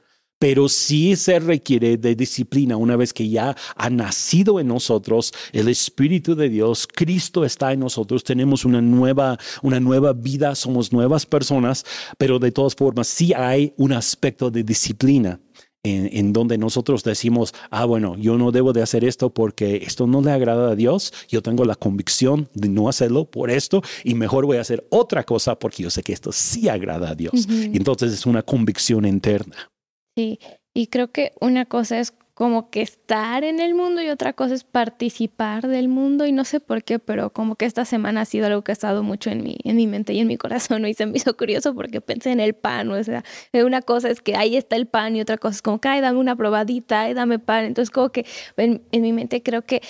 [0.43, 5.69] pero sí se requiere de disciplina una vez que ya ha nacido en nosotros el
[5.69, 11.25] Espíritu de Dios, Cristo está en nosotros, tenemos una nueva, una nueva vida, somos nuevas
[11.25, 11.85] personas,
[12.17, 15.39] pero de todas formas sí hay un aspecto de disciplina
[15.83, 20.21] en, donde nosotros decimos, ah, bueno, yo no debo de hacer esto porque esto no
[20.21, 24.45] le agrada a Dios, yo tengo la convicción de no hacerlo por esto y mejor
[24.45, 27.47] voy a hacer otra cosa porque yo sé que esto sí agrada a Dios.
[27.49, 29.69] Y entonces es una convicción interna.
[30.15, 30.39] Sí,
[30.73, 34.55] y creo que una cosa es como que estar en el mundo y otra cosa
[34.55, 38.25] es participar del mundo y no sé por qué, pero como que esta semana ha
[38.25, 40.85] sido algo que ha estado mucho en mi, en mi mente y en mi corazón
[40.87, 44.21] y se me hizo curioso porque pensé en el pan, o sea, una cosa es
[44.21, 47.01] que ahí está el pan y otra cosa es como que, ay, dame una probadita,
[47.01, 48.25] ay, dame pan, entonces como que
[48.57, 49.81] en, en mi mente creo que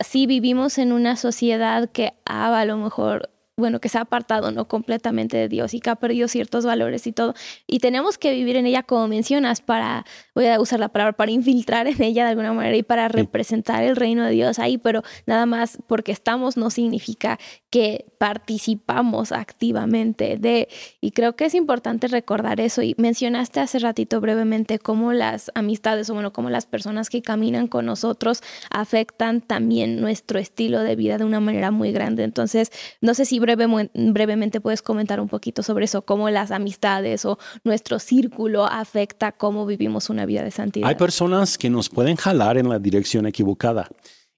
[0.00, 4.50] sí vivimos en una sociedad que ha a lo mejor bueno, que se ha apartado
[4.50, 7.34] no completamente de Dios y que ha perdido ciertos valores y todo.
[7.66, 11.30] Y tenemos que vivir en ella como mencionas para, voy a usar la palabra, para
[11.30, 15.02] infiltrar en ella de alguna manera y para representar el reino de Dios ahí, pero
[15.26, 17.38] nada más porque estamos no significa
[17.70, 20.68] que participamos activamente de,
[21.00, 26.08] y creo que es importante recordar eso, y mencionaste hace ratito brevemente cómo las amistades,
[26.10, 31.18] o bueno, cómo las personas que caminan con nosotros afectan también nuestro estilo de vida
[31.18, 32.24] de una manera muy grande.
[32.24, 37.38] Entonces, no sé si brevemente puedes comentar un poquito sobre eso, cómo las amistades o
[37.64, 40.82] nuestro círculo afecta cómo vivimos una de.
[40.84, 43.88] Hay personas que nos pueden jalar en la dirección equivocada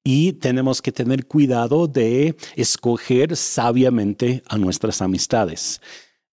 [0.04, 5.80] y tenemos que tener cuidado de escoger sabiamente a nuestras amistades.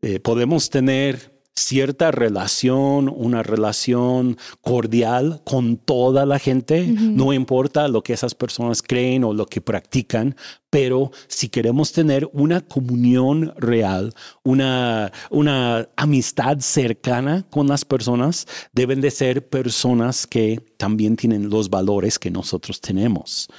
[0.02, 8.04] Eh, podemos tener cierta relación, una relación cordial con toda la gente, no importa lo
[8.04, 10.36] que esas personas creen o lo que practican,
[10.70, 19.02] pero si queremos tener una comunión real, una, una amistad cercana con las personas, deben
[19.02, 23.50] de ser personas que también tienen los valores que nosotros tenemos.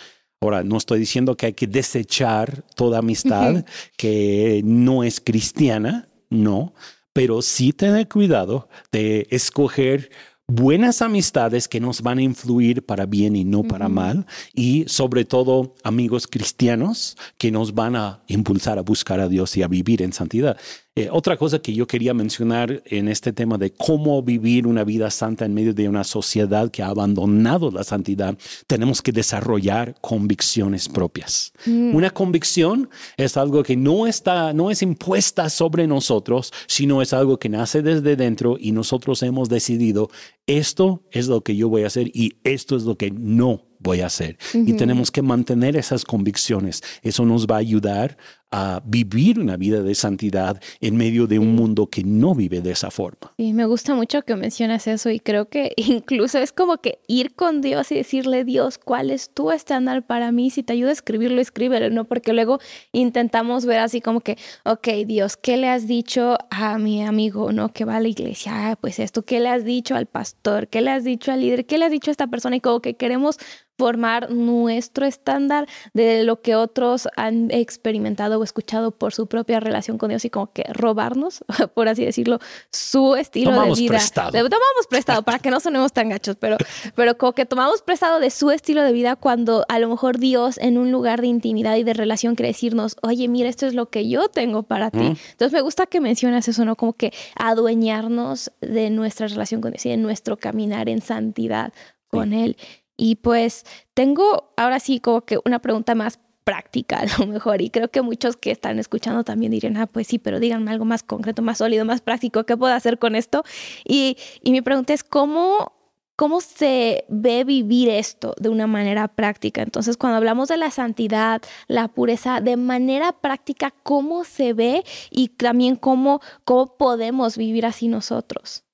[0.40, 3.64] Ahora, no estoy diciendo que hay que desechar toda amistad
[3.96, 6.74] que no es cristiana, no,
[7.12, 10.11] pero sí tener cuidado de escoger
[10.48, 15.25] buenas amistades que nos van a influir para bien y no para mal, y sobre
[15.25, 20.03] todo amigos cristianos que nos van a impulsar a buscar a Dios y a vivir
[20.03, 20.59] en santidad.
[20.94, 25.11] Eh, otra cosa que yo quería mencionar en este tema de cómo vivir una vida
[25.11, 30.90] santa en medio de una sociedad que ha abandonado la santidad, tenemos que desarrollar convicciones
[30.90, 31.55] propias.
[31.64, 31.94] Mm.
[31.94, 37.38] Una convicción es algo que no está, no es impuesta sobre nosotros, sino es algo
[37.38, 40.11] que nace desde dentro y nosotros hemos decidido
[40.46, 44.00] esto es lo que yo voy a hacer y esto es lo que no voy
[44.00, 44.38] a hacer.
[44.55, 46.83] Y tenemos que mantener esas convicciones.
[47.02, 48.16] Eso nos va a ayudar
[48.52, 52.72] a vivir una vida de santidad en medio de un mundo que no vive de
[52.72, 53.32] esa forma.
[53.38, 57.34] Y me gusta mucho que mencionas eso y creo que incluso es como que ir
[57.34, 60.50] con Dios y decirle, Dios, ¿cuál es tu estándar para mí?
[60.50, 62.04] Si te ayuda a escribirlo, escríbelo, ¿no?
[62.04, 62.60] Porque luego
[62.92, 67.72] intentamos ver así como que, ok, Dios, ¿qué le has dicho a mi amigo, ¿no?
[67.72, 70.68] Que va a la iglesia, ah, pues esto, ¿qué le has dicho al pastor?
[70.68, 71.64] ¿Qué le has dicho al líder?
[71.64, 72.56] ¿Qué le has dicho a esta persona?
[72.56, 73.38] Y como que queremos
[73.78, 79.98] formar nuestro estándar de lo que otros han experimentado o escuchado por su propia relación
[79.98, 82.38] con Dios y como que robarnos, por así decirlo,
[82.70, 83.88] su estilo de vida.
[83.88, 84.30] Prestado.
[84.32, 86.56] tomamos prestado para que no sonemos tan gachos, pero,
[86.94, 90.58] pero como que tomamos prestado de su estilo de vida cuando a lo mejor Dios
[90.58, 93.90] en un lugar de intimidad y de relación quiere decirnos, oye, mira, esto es lo
[93.90, 94.98] que yo tengo para ti.
[95.30, 96.76] Entonces me gusta que mencionas eso, ¿no?
[96.76, 101.72] Como que adueñarnos de nuestra relación con Dios y de nuestro caminar en santidad
[102.08, 102.56] con Él.
[102.96, 107.70] Y pues tengo ahora sí como que una pregunta más práctica a lo mejor y
[107.70, 111.02] creo que muchos que están escuchando también dirían, ah, pues sí, pero díganme algo más
[111.02, 113.44] concreto, más sólido, más práctico, ¿qué puedo hacer con esto?
[113.85, 115.72] Y, y mi pregunta es, ¿cómo,
[116.16, 119.62] ¿cómo se ve vivir esto de una manera práctica?
[119.62, 125.28] Entonces, cuando hablamos de la santidad, la pureza, de manera práctica, ¿cómo se ve y
[125.28, 128.64] también cómo, cómo podemos vivir así nosotros?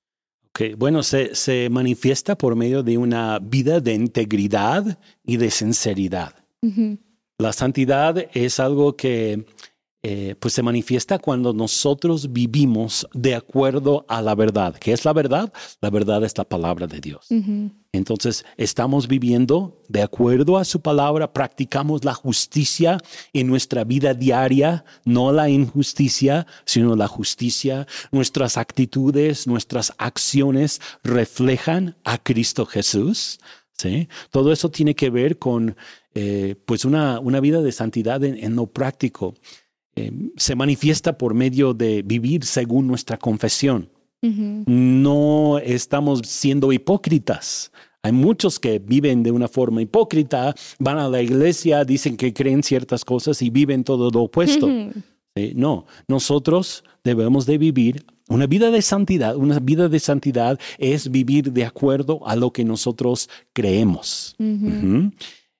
[0.77, 6.35] Bueno, se, manifiesta por medio de una vida de integridad y de sinceridad.
[7.37, 9.45] La santidad es algo que
[10.01, 14.73] eh, pues se manifiesta cuando nosotros vivimos de acuerdo a la verdad.
[14.79, 15.51] ¿Qué es la verdad?
[15.81, 17.27] La verdad es la palabra de Dios.
[17.91, 22.97] Entonces, estamos viviendo de acuerdo a su palabra, practicamos la justicia
[23.33, 27.85] en nuestra vida diaria, no la injusticia, sino la justicia.
[28.13, 33.41] Nuestras actitudes, nuestras acciones reflejan a Cristo Jesús.
[33.73, 34.07] ¿sí?
[34.31, 35.75] Todo eso tiene que ver con
[36.13, 39.35] eh, pues una, una, vida de santidad en lo práctico.
[39.95, 43.89] Eh, se manifiesta por medio de vivir según nuestra confesión.
[44.21, 47.71] No estamos siendo hipócritas.
[48.03, 52.61] Hay muchos que viven de una forma hipócrita, van a la iglesia, dicen que creen
[52.61, 54.69] ciertas cosas y viven todo lo opuesto.
[55.55, 59.35] No, nosotros debemos de vivir una vida de santidad.
[59.35, 64.35] Una vida de santidad es vivir de acuerdo a lo que nosotros creemos.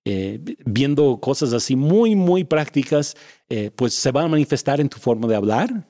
[0.06, 3.16] Eh, viendo cosas así muy, muy prácticas,
[3.50, 5.88] eh, pues se va a manifestar en tu forma de hablar.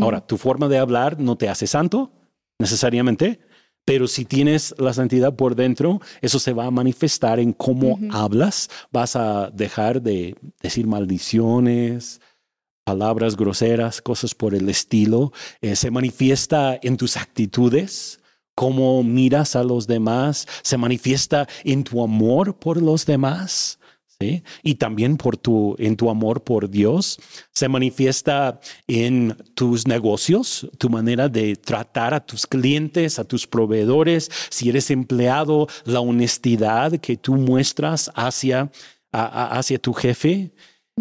[0.00, 2.10] Ahora, tu forma de hablar no te hace santo
[2.58, 3.40] necesariamente,
[3.84, 8.70] pero si tienes la santidad por dentro, eso se va a manifestar en cómo hablas.
[8.90, 12.22] Vas a dejar de decir maldiciones,
[12.84, 15.32] palabras groseras, cosas por el estilo.
[15.60, 18.20] Eh, se manifiesta en tus actitudes
[18.54, 23.78] cómo miras a los demás, se manifiesta en tu amor por los demás.
[24.62, 27.18] y también por tu, en tu amor por Dios.
[27.52, 34.30] Se manifiesta en tus negocios, tu manera de tratar a tus clientes, a tus proveedores,
[34.48, 38.70] si eres empleado, la honestidad que tú muestras hacia,
[39.12, 40.52] hacia tu jefe.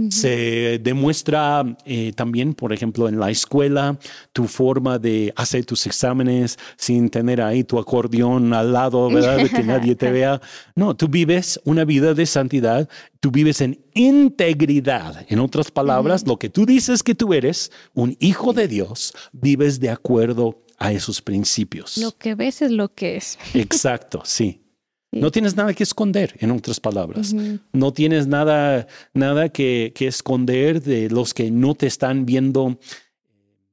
[0.10, 4.00] Se demuestra eh, también, por ejemplo, en la escuela,
[4.32, 9.38] tu forma de hacer tus exámenes sin tener ahí tu acordeón al lado, ¿verdad?
[9.38, 10.41] De que nadie te vea.
[10.76, 12.89] No, tú vives una vida de santidad,
[13.20, 15.28] tú vives en integridad.
[15.30, 19.80] En otras palabras, lo que tú dices que tú eres, un hijo de Dios, vives
[19.80, 22.00] de acuerdo a esos principios.
[22.00, 23.38] Lo que ves es lo que es.
[23.54, 24.62] Exacto, sí.
[25.14, 27.34] No tienes nada que esconder, en otras palabras.
[27.72, 32.80] No tienes nada, nada que, que, esconder de los que no te están viendo.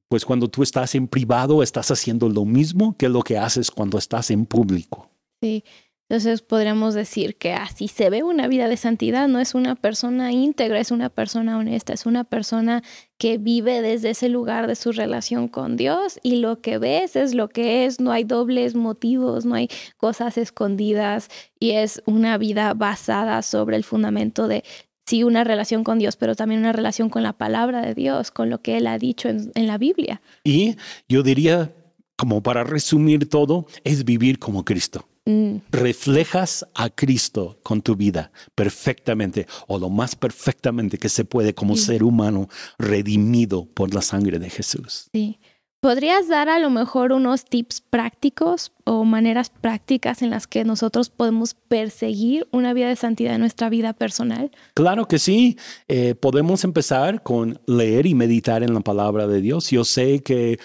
[0.07, 3.97] Pues cuando tú estás en privado, estás haciendo lo mismo que lo que haces cuando
[3.97, 5.09] estás en público.
[5.41, 5.63] Sí.
[6.11, 10.33] Entonces podríamos decir que así se ve una vida de santidad, no es una persona
[10.33, 12.83] íntegra, es una persona honesta, es una persona
[13.17, 17.33] que vive desde ese lugar de su relación con Dios y lo que ves es
[17.33, 21.29] lo que es, no hay dobles motivos, no hay cosas escondidas
[21.61, 24.65] y es una vida basada sobre el fundamento de
[25.05, 28.49] sí una relación con Dios, pero también una relación con la palabra de Dios, con
[28.49, 30.21] lo que Él ha dicho en, en la Biblia.
[30.43, 30.75] Y
[31.07, 31.73] yo diría,
[32.17, 35.07] como para resumir todo, es vivir como Cristo.
[35.25, 35.57] Mm.
[35.71, 41.75] Reflejas a Cristo con tu vida perfectamente o lo más perfectamente que se puede como
[41.77, 42.49] ser humano
[42.79, 45.09] redimido por la sangre de Jesús.
[45.13, 45.39] Sí.
[45.81, 51.09] ¿Podrías dar a lo mejor unos tips prácticos o maneras prácticas en las que nosotros
[51.09, 54.51] podemos perseguir una vida de santidad en nuestra vida personal?
[54.75, 55.57] Claro que sí.
[55.87, 59.71] Eh, podemos empezar con leer y meditar en la palabra de Dios.
[59.71, 60.59] Yo sé que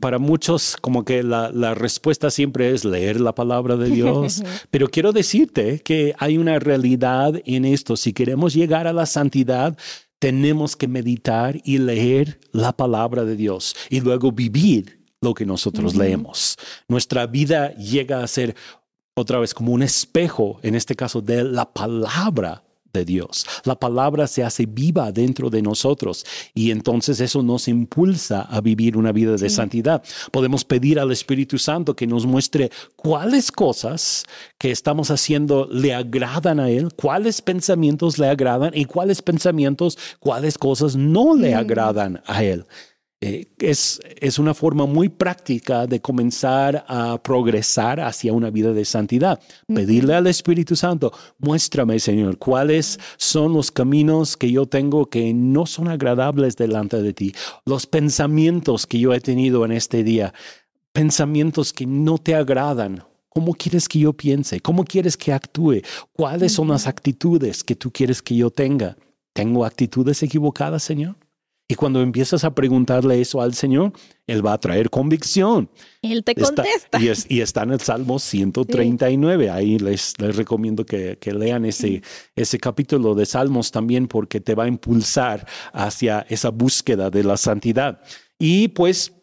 [0.00, 5.12] para muchos, como que la, respuesta siempre es leer la palabra de Dios, pero quiero
[5.12, 7.96] decirte que hay una realidad en esto.
[7.96, 9.76] Si queremos llegar a la santidad,
[10.18, 15.94] tenemos que meditar y leer la palabra de Dios y luego vivir lo que nosotros
[15.94, 16.56] leemos.
[16.88, 18.56] Nuestra vida llega a ser
[19.14, 23.46] otra vez como un espejo, en este caso, de la palabra de Dios.
[23.64, 26.24] La palabra se hace viva dentro de nosotros
[26.54, 30.02] y entonces eso nos impulsa a vivir una vida de santidad.
[30.30, 34.24] Podemos pedir al Espíritu Santo que nos muestre cuáles cosas
[34.58, 40.58] que estamos haciendo le agradan a Él, cuáles pensamientos le agradan y cuáles pensamientos, cuáles
[40.58, 42.66] cosas no le agradan a Él.
[43.24, 48.84] Eh, es, es, una forma muy práctica de comenzar a progresar hacia una vida de
[48.84, 49.38] santidad.
[49.72, 55.66] Pedirle al Espíritu Santo, muéstrame, Señor, cuáles son los caminos que yo tengo que no
[55.66, 57.32] son agradables delante de ti,
[57.64, 60.34] los pensamientos que yo he tenido en este día,
[60.92, 63.04] pensamientos que no te agradan.
[63.28, 64.58] ¿Cómo quieres que yo piense?
[64.58, 65.82] ¿Cómo quieres que actúe?
[66.12, 68.96] ¿Cuáles son las actitudes que tú quieres que yo tenga?
[69.32, 71.14] ¿Tengo actitudes equivocadas, Señor?
[71.72, 73.94] Y cuando empiezas a preguntarle eso al Señor,
[74.26, 75.70] Él va a traer convicción.
[76.02, 77.00] Él te contesta.
[77.00, 79.48] y, está en el Salmo 139.
[79.48, 82.02] Ahí les, les recomiendo que, que, lean ese,
[82.36, 87.38] ese capítulo de Salmos también porque te va a impulsar hacia esa búsqueda de la
[87.38, 88.02] santidad.
[88.38, 89.14] Y pues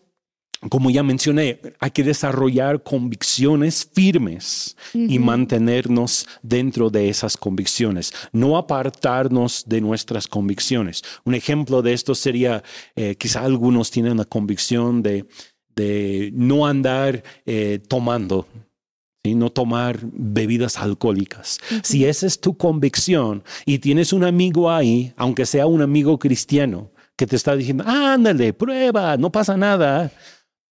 [0.67, 8.57] como ya mencioné, hay que desarrollar convicciones firmes y mantenernos dentro de esas convicciones, no
[8.57, 11.01] apartarnos de nuestras convicciones.
[11.23, 12.61] Un ejemplo de esto sería,
[12.95, 15.25] eh, quizá algunos tienen la convicción de,
[15.75, 18.45] de no andar eh, tomando,
[19.23, 21.59] no tomar bebidas alcohólicas.
[21.83, 26.91] Si esa es tu convicción y tienes un amigo ahí, aunque sea un amigo cristiano,
[27.15, 30.11] que te está diciendo, ándale, prueba, no pasa nada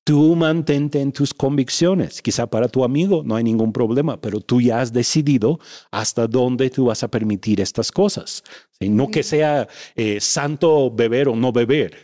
[0.08, 2.22] Tú mantente en tus convicciones.
[2.22, 5.60] Quizá para tu amigo no hay ningún problema, pero tú ya has decidido
[5.92, 8.42] hasta dónde tú vas a permitir estas cosas.
[8.80, 11.98] No que sea eh, santo beber o no beber,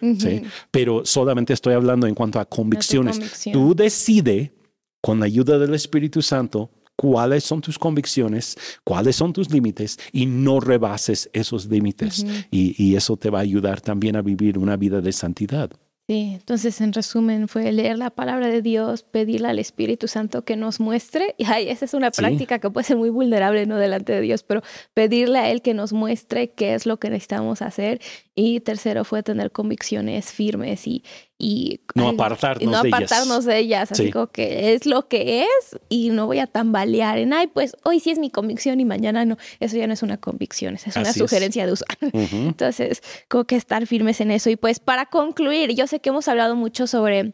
[0.70, 3.22] pero solamente estoy hablando en cuanto a convicciones.
[3.54, 4.52] Tú decide
[5.00, 10.26] con la ayuda del Espíritu Santo cuáles son tus convicciones, cuáles son tus límites y
[10.26, 12.26] no rebases esos límites.
[12.52, 15.72] y eso te va a ayudar también a vivir una vida de santidad.
[16.06, 20.58] Sí, entonces en resumen fue leer la palabra de Dios, pedirle al Espíritu Santo que
[20.58, 24.12] nos muestre, y ay, esa es una práctica que puede ser muy vulnerable no delante
[24.12, 24.62] de Dios, pero
[24.94, 28.02] pedirle a Él que nos muestre qué es lo que necesitamos hacer.
[28.36, 31.06] Y tercero fue tener convicciones firmes y,
[31.38, 36.10] y no apartarnos, no apartarnos de ellas, así como que es lo que es y
[36.10, 39.38] no voy a tambalear en, ay, pues hoy sí es mi convicción y mañana no,
[39.60, 41.98] eso ya no es una convicción, es una sugerencia de usar.
[42.02, 44.50] Entonces, como que estar firmes en eso.
[44.50, 47.34] Y pues para concluir, yo sé que hemos hablado mucho sobre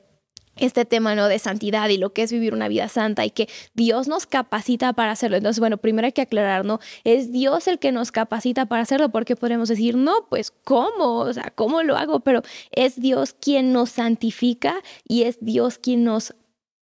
[0.59, 1.27] este tema ¿no?
[1.27, 4.93] de santidad y lo que es vivir una vida santa y que Dios nos capacita
[4.93, 5.37] para hacerlo.
[5.37, 6.79] Entonces, bueno, primero hay que aclarar, ¿no?
[7.03, 11.19] Es Dios el que nos capacita para hacerlo porque podemos decir, no, pues ¿cómo?
[11.19, 12.21] O sea, ¿cómo lo hago?
[12.21, 12.41] Pero
[12.71, 16.33] es Dios quien nos santifica y es Dios quien nos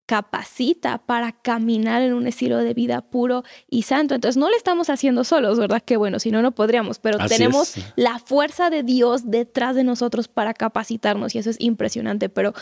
[0.06, 4.14] capacita para caminar en un estilo de vida puro y santo.
[4.14, 5.82] Entonces no lo estamos haciendo solos, ¿verdad?
[5.84, 10.28] Que bueno, si no, no podríamos, pero tenemos la fuerza de Dios detrás de nosotros
[10.28, 12.54] para capacitarnos y eso es impresionante, pero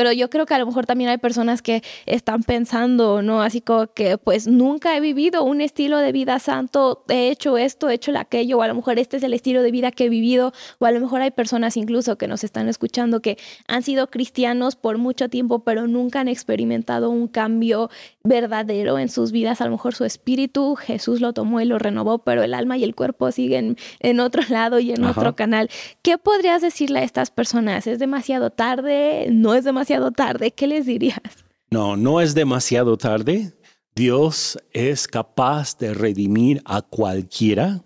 [0.00, 3.42] pero yo creo que a lo mejor también hay personas que están pensando, ¿no?
[3.42, 7.90] Así como que pues nunca he vivido un estilo de vida santo, he hecho esto,
[7.90, 10.08] he hecho aquello, o a lo mejor este es el estilo de vida que he
[10.08, 13.36] vivido, o a lo mejor hay personas incluso que nos están escuchando que
[13.68, 17.90] han sido cristianos por mucho tiempo, pero nunca han experimentado un cambio
[18.24, 19.60] verdadero en sus vidas.
[19.60, 22.84] A lo mejor su espíritu, Jesús lo tomó y lo renovó, pero el alma y
[22.84, 25.68] el cuerpo siguen en otro lado y en otro canal.
[26.00, 27.86] ¿Qué podrías decirle a estas personas?
[27.86, 29.26] ¿Es demasiado tarde?
[29.30, 30.52] ¿No es demasiado tarde?
[30.52, 31.20] ¿Qué les dirías?
[31.70, 33.52] No, no es demasiado tarde.
[33.94, 37.82] Dios es capaz de redimir a cualquiera,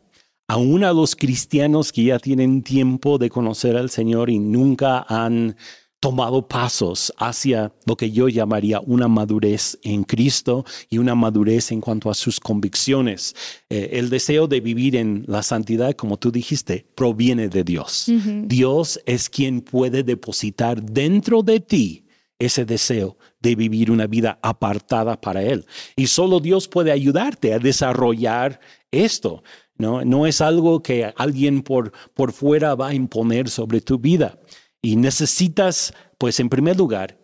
[0.46, 5.56] aún a los cristianos que ya tienen tiempo de conocer al Señor y nunca han
[6.04, 11.80] tomado pasos hacia lo que yo llamaría una madurez en Cristo y una madurez en
[11.80, 13.34] cuanto a sus convicciones.
[13.70, 18.10] Eh, el deseo de vivir en la santidad, como tú dijiste, proviene de Dios.
[18.44, 22.04] Dios es quien puede depositar dentro de ti
[22.38, 25.64] ese deseo de vivir una vida apartada para Él.
[25.96, 29.42] Y solo Dios puede ayudarte a desarrollar esto.
[29.78, 34.38] No, no es algo que alguien por, por fuera va a imponer sobre tu vida.
[34.84, 37.18] Y necesitas, pues en primer lugar,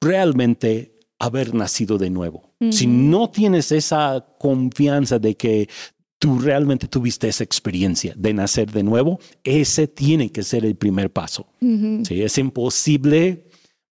[0.00, 2.52] realmente haber nacido de nuevo.
[2.70, 5.68] Si no tienes esa confianza de que
[6.18, 11.12] tú realmente tuviste esa experiencia de nacer de nuevo, ese tiene que ser el primer
[11.12, 11.46] paso.
[11.60, 13.45] es imposible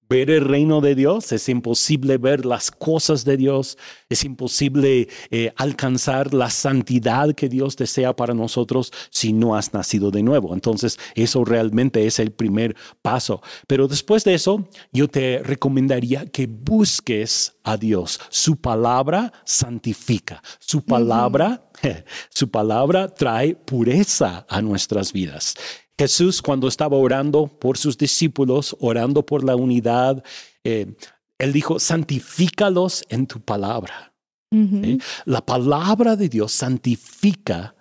[0.09, 3.77] ver el reino de Dios, es imposible ver las cosas de Dios,
[4.09, 10.11] es imposible eh, alcanzar la santidad que Dios desea para nosotros si no has nacido
[10.11, 10.53] de nuevo.
[10.53, 13.41] Entonces, eso realmente es el primer paso.
[13.67, 18.19] Pero después de eso, yo te recomendaría que busques a Dios.
[18.29, 20.41] Su palabra santifica.
[20.59, 21.69] Su palabra,
[22.29, 25.55] su palabra trae pureza a nuestras vidas.
[25.97, 30.23] Jesús cuando estaba orando por sus discípulos, orando por la unidad,
[30.63, 30.93] eh,
[31.37, 34.11] él dijo, santifícalos en tu palabra.
[35.25, 37.75] La palabra de Dios santifica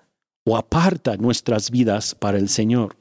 [0.44, 2.96] o aparta nuestras vidas para el Señor.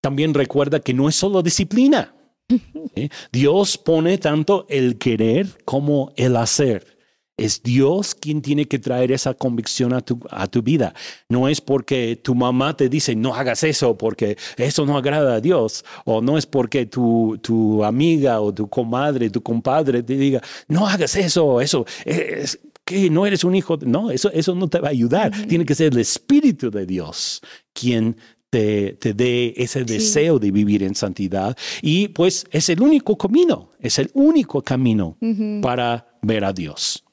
[0.00, 2.12] También recuerda que no es solo disciplina.
[3.32, 6.97] Dios pone tanto el querer como el hacer.
[7.38, 10.92] Es Dios quien tiene que traer esa convicción a tu, a tu vida.
[11.28, 15.40] No es porque tu mamá te dice no hagas eso porque eso no agrada a
[15.40, 15.84] Dios.
[16.04, 20.86] O no es porque tu, tu amiga o tu comadre, tu compadre te diga no
[20.86, 23.78] hagas eso, eso es que no eres un hijo.
[23.82, 25.30] No, eso, eso no te va a ayudar.
[25.46, 27.40] Tiene que ser el Espíritu de Dios
[27.72, 28.16] quien
[28.50, 31.56] te, te, dé ese deseo de vivir en santidad.
[31.82, 35.18] Y pues es el único camino, es el único camino
[35.62, 37.04] para ver a Dios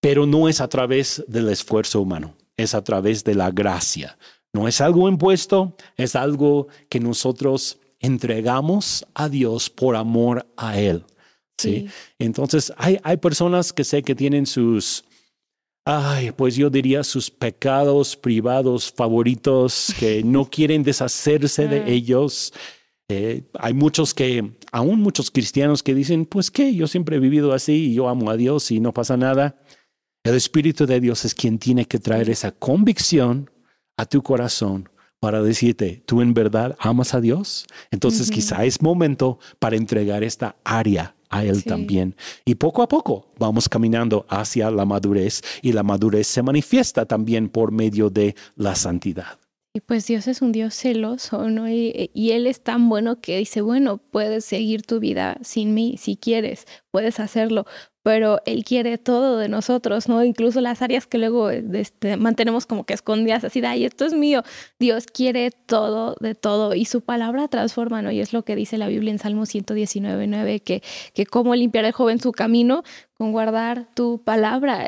[0.00, 4.18] pero no es a través del esfuerzo humano, es a través de la gracia.
[4.52, 11.04] No es algo impuesto, es algo que nosotros entregamos a Dios por amor a Él.
[11.58, 11.86] ¿sí?
[12.18, 15.04] Entonces, hay, hay personas que sé que tienen sus,
[15.84, 22.52] ay, pues yo diría sus pecados privados favoritos, que no quieren deshacerse de ellos.
[23.08, 27.52] Eh, hay muchos que, aún muchos cristianos que dicen, pues qué, yo siempre he vivido
[27.52, 29.56] así y yo amo a Dios y no pasa nada.
[30.22, 33.50] El Espíritu de Dios es quien tiene que traer esa convicción
[33.96, 37.66] a tu corazón para decirte, ¿tú en verdad amas a Dios?
[37.90, 42.16] Entonces quizá es momento para entregar esta área a Él también.
[42.44, 47.48] Y poco a poco vamos caminando hacia la madurez y la madurez se manifiesta también
[47.48, 49.38] por medio de la santidad.
[49.72, 51.68] Y pues Dios es un Dios celoso, ¿no?
[51.68, 55.94] Y, y, Él es tan bueno que dice, bueno, puedes seguir tu vida sin mí
[55.96, 57.66] si quieres, puedes hacerlo,
[58.02, 60.24] pero Él quiere todo de nosotros, ¿no?
[60.24, 64.14] Incluso las áreas que luego este, mantenemos como que escondidas, así de, ay, esto es
[64.14, 64.42] mío.
[64.78, 68.10] Dios quiere todo de todo y su palabra transforma, ¿no?
[68.10, 70.82] Y es lo que dice la Biblia en Salmo 119, 9, que,
[71.14, 72.82] que cómo limpiar el joven su camino
[73.20, 74.86] con guardar tu palabra.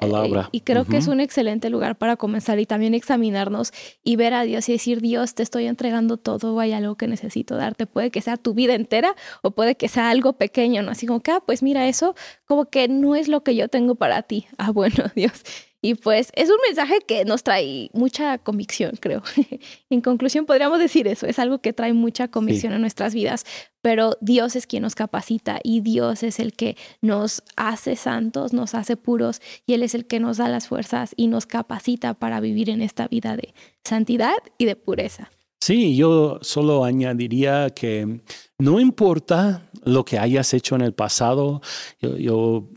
[0.53, 4.45] Y creo que es un excelente lugar para comenzar y también examinarnos y ver a
[4.45, 7.85] Dios y decir, Dios, te estoy entregando todo, hay algo que necesito darte.
[7.85, 10.93] Puede que sea tu vida entera o puede que sea algo pequeño, ¿no?
[10.93, 12.15] Así como que, ah, pues mira eso,
[12.47, 14.47] como que no es lo que yo tengo para ti.
[14.57, 15.43] Ah, bueno, Dios.
[15.85, 19.23] Y pues es un mensaje que nos trae mucha convicción, creo.
[19.91, 23.45] en conclusión, podríamos decir eso, es algo que trae mucha convicción a nuestras vidas,
[23.81, 28.77] pero Dios es quien nos capacita y Dios es el que nos hace santos, nos
[28.77, 32.39] hace puros y Él es el que nos da las fuerzas y nos capacita para
[32.39, 33.53] vivir en esta vida de
[33.83, 35.33] santidad y de pureza.
[35.61, 38.21] Sí, yo solo añadiría que
[38.59, 41.61] no importa lo que hayas hecho en el pasado,
[42.01, 42.69] yo,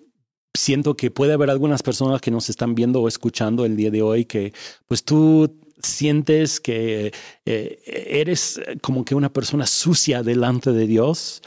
[0.55, 4.01] siento que puede haber algunas personas que nos están viendo o escuchando el día de
[4.01, 4.53] hoy que
[4.87, 7.13] pues tú sientes que
[7.45, 11.41] eh, eres como que una persona sucia delante de Dios.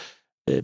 [0.47, 0.63] Eh,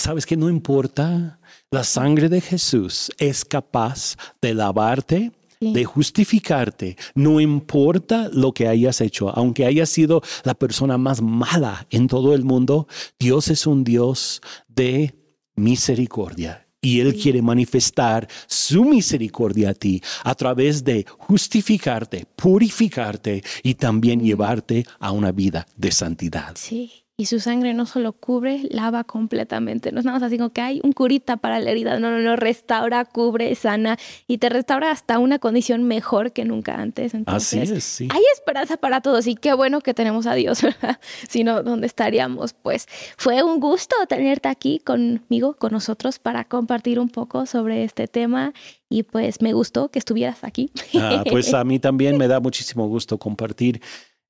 [0.00, 1.40] Sabes que no importa,
[1.72, 9.00] la sangre de Jesús es capaz de lavarte de justificarte, no importa lo que hayas
[9.00, 12.86] hecho, aunque hayas sido la persona más mala en todo el mundo,
[13.18, 15.16] Dios es un Dios de
[15.56, 16.67] misericordia.
[16.80, 24.20] Y Él quiere manifestar su misericordia a ti a través de justificarte, purificarte y también
[24.20, 26.52] llevarte a una vida de santidad.
[26.56, 27.07] Sí.
[27.20, 29.90] Y su sangre no solo cubre, lava completamente.
[29.90, 31.98] No es nada más así como que hay un curita para la herida.
[31.98, 33.98] No, no, no, restaura, cubre, sana
[34.28, 37.14] y te restaura hasta una condición mejor que nunca antes.
[37.26, 38.06] así es, sí.
[38.12, 41.00] Hay esperanza para todos y qué bueno que tenemos a Dios, ¿verdad?
[41.28, 42.52] Si no, ¿dónde estaríamos?
[42.52, 48.06] Pues fue un gusto tenerte aquí conmigo, con nosotros, para compartir un poco sobre este
[48.06, 48.52] tema
[48.88, 50.70] y pues me gustó que estuvieras aquí.
[50.94, 53.80] Ah, pues a mí también me da muchísimo gusto compartir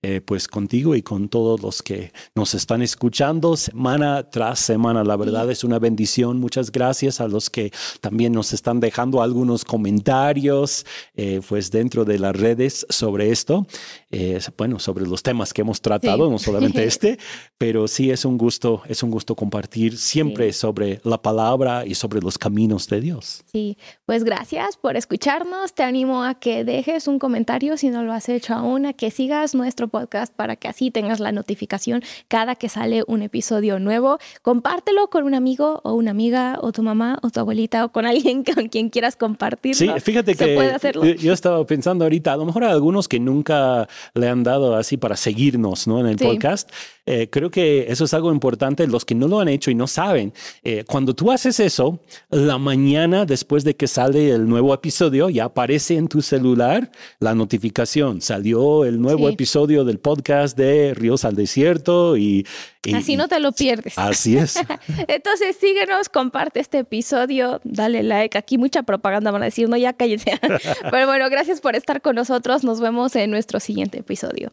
[0.01, 5.03] eh, pues contigo y con todos los que nos están escuchando semana tras semana.
[5.03, 6.39] La verdad es una bendición.
[6.39, 10.87] Muchas gracias a los que también nos están dejando algunos comentarios
[11.17, 13.67] eh, pues dentro de las redes sobre esto.
[14.11, 17.19] Eh, bueno, sobre los temas que hemos tratado, no solamente este,
[17.59, 22.21] pero sí es un gusto, es un gusto compartir siempre sobre la palabra y sobre
[22.21, 23.45] los caminos de Dios.
[23.53, 25.75] Sí, pues gracias por escucharnos.
[25.75, 29.11] Te animo a que dejes un comentario si no lo has hecho aún, a que
[29.11, 34.19] sigas nuestro podcast para que así tengas la notificación cada que sale un episodio nuevo.
[34.41, 38.07] Compártelo con un amigo o una amiga o tu mamá o tu abuelita o con
[38.07, 39.95] alguien con quien quieras compartirlo.
[39.95, 44.29] Sí, fíjate que yo estaba pensando ahorita, a lo mejor a algunos que nunca le
[44.29, 46.01] han dado así para seguirnos ¿no?
[46.01, 46.71] en el podcast.
[47.07, 48.87] Eh, creo que eso es algo importante.
[48.87, 52.59] Los que no lo han hecho y no saben, eh, cuando tú haces eso, la
[52.59, 58.21] mañana después de que sale el nuevo episodio, ya aparece en tu celular la notificación.
[58.21, 62.47] Salió el nuevo episodio del podcast de Ríos al Desierto y,
[62.95, 63.99] Así no te lo pierdes.
[63.99, 64.57] Así es.
[65.09, 68.39] Entonces síguenos, comparte este episodio, dale like.
[68.39, 70.39] Aquí mucha propaganda van a decir, no, ya cállense.
[70.91, 72.65] Pero bueno, gracias por estar con nosotros.
[72.65, 74.53] Nos vemos en nuestro siguiente episodio.